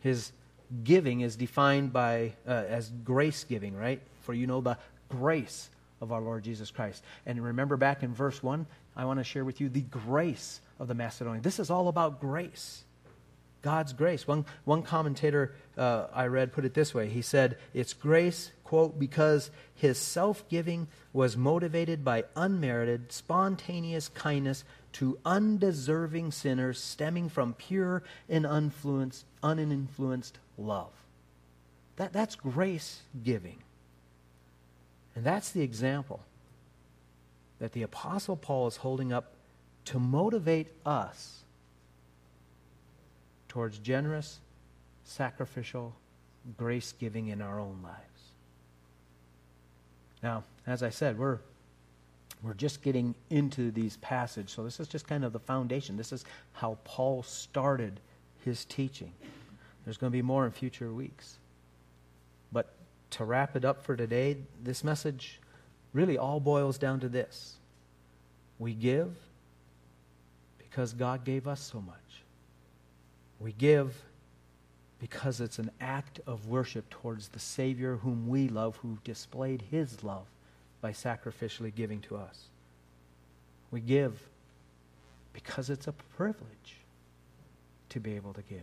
His 0.00 0.32
giving 0.84 1.20
is 1.20 1.36
defined 1.36 1.92
by 1.92 2.34
uh, 2.46 2.50
as 2.50 2.90
grace 3.04 3.44
giving, 3.44 3.76
right? 3.76 4.00
For 4.22 4.34
you 4.34 4.46
know 4.46 4.60
the 4.60 4.78
grace 5.08 5.70
of 6.00 6.12
our 6.12 6.20
Lord 6.20 6.44
Jesus 6.44 6.70
Christ. 6.70 7.02
And 7.26 7.42
remember 7.42 7.76
back 7.76 8.02
in 8.02 8.14
verse 8.14 8.42
1, 8.42 8.66
I 8.96 9.04
want 9.04 9.18
to 9.18 9.24
share 9.24 9.44
with 9.44 9.60
you 9.60 9.68
the 9.68 9.82
grace 9.82 10.60
of 10.78 10.88
the 10.88 10.94
Macedonian. 10.94 11.42
This 11.42 11.58
is 11.58 11.70
all 11.70 11.88
about 11.88 12.20
grace. 12.20 12.84
God's 13.62 13.92
grace. 13.92 14.26
One, 14.26 14.44
one 14.64 14.82
commentator 14.82 15.54
uh, 15.76 16.06
I 16.12 16.26
read 16.26 16.52
put 16.52 16.64
it 16.64 16.74
this 16.74 16.94
way 16.94 17.08
He 17.08 17.22
said, 17.22 17.56
It's 17.74 17.92
grace, 17.92 18.52
quote, 18.64 18.98
because 18.98 19.50
his 19.74 19.98
self 19.98 20.48
giving 20.48 20.88
was 21.12 21.36
motivated 21.36 22.04
by 22.04 22.24
unmerited, 22.36 23.12
spontaneous 23.12 24.08
kindness 24.08 24.64
to 24.94 25.18
undeserving 25.24 26.32
sinners 26.32 26.82
stemming 26.82 27.28
from 27.28 27.54
pure 27.54 28.02
and 28.28 28.44
uninfluenced, 28.44 29.24
uninfluenced 29.42 30.38
love. 30.56 30.90
That, 31.96 32.12
that's 32.12 32.36
grace 32.36 33.02
giving. 33.22 33.58
And 35.14 35.24
that's 35.24 35.50
the 35.50 35.62
example 35.62 36.20
that 37.58 37.72
the 37.72 37.82
Apostle 37.82 38.36
Paul 38.36 38.68
is 38.68 38.76
holding 38.76 39.12
up 39.12 39.34
to 39.86 39.98
motivate 39.98 40.68
us 40.86 41.42
towards 43.48 43.78
generous, 43.78 44.40
sacrificial, 45.04 45.94
grace 46.56 46.92
giving 46.98 47.28
in 47.28 47.40
our 47.40 47.58
own 47.58 47.80
lives. 47.82 48.02
Now, 50.22 50.44
as 50.66 50.82
I 50.82 50.90
said, 50.90 51.18
we're 51.18 51.38
we're 52.42 52.54
just 52.54 52.82
getting 52.82 53.14
into 53.30 53.72
these 53.72 53.96
passages, 53.96 54.52
so 54.52 54.62
this 54.62 54.78
is 54.78 54.86
just 54.86 55.08
kind 55.08 55.24
of 55.24 55.32
the 55.32 55.40
foundation. 55.40 55.96
This 55.96 56.12
is 56.12 56.24
how 56.52 56.78
Paul 56.84 57.24
started 57.24 57.98
his 58.44 58.64
teaching. 58.64 59.12
There's 59.84 59.96
going 59.96 60.12
to 60.12 60.16
be 60.16 60.22
more 60.22 60.46
in 60.46 60.52
future 60.52 60.92
weeks. 60.92 61.38
But 62.52 62.72
to 63.10 63.24
wrap 63.24 63.56
it 63.56 63.64
up 63.64 63.82
for 63.82 63.96
today, 63.96 64.36
this 64.62 64.84
message 64.84 65.40
really 65.92 66.16
all 66.16 66.38
boils 66.38 66.78
down 66.78 67.00
to 67.00 67.08
this. 67.08 67.56
We 68.58 68.72
give 68.72 69.16
because 70.58 70.92
God 70.92 71.24
gave 71.24 71.48
us 71.48 71.60
so 71.60 71.80
much. 71.80 71.96
We 73.40 73.52
give 73.52 74.02
because 75.00 75.40
it's 75.40 75.58
an 75.58 75.70
act 75.80 76.20
of 76.26 76.48
worship 76.48 76.90
towards 76.90 77.28
the 77.28 77.38
Savior 77.38 77.96
whom 77.96 78.28
we 78.28 78.48
love, 78.48 78.76
who 78.76 78.98
displayed 79.04 79.62
his 79.70 80.02
love 80.02 80.26
by 80.80 80.92
sacrificially 80.92 81.74
giving 81.74 82.00
to 82.02 82.16
us. 82.16 82.44
We 83.70 83.80
give 83.80 84.20
because 85.32 85.70
it's 85.70 85.86
a 85.86 85.92
privilege 85.92 86.76
to 87.90 88.00
be 88.00 88.14
able 88.16 88.32
to 88.32 88.42
give. 88.42 88.60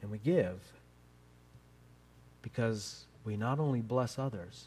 And 0.00 0.10
we 0.10 0.18
give 0.18 0.58
because 2.42 3.04
we 3.24 3.36
not 3.36 3.60
only 3.60 3.80
bless 3.80 4.18
others, 4.18 4.66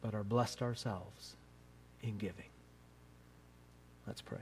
but 0.00 0.14
are 0.14 0.24
blessed 0.24 0.62
ourselves 0.62 1.36
in 2.02 2.18
giving. 2.18 2.50
Let's 4.06 4.20
pray. 4.20 4.38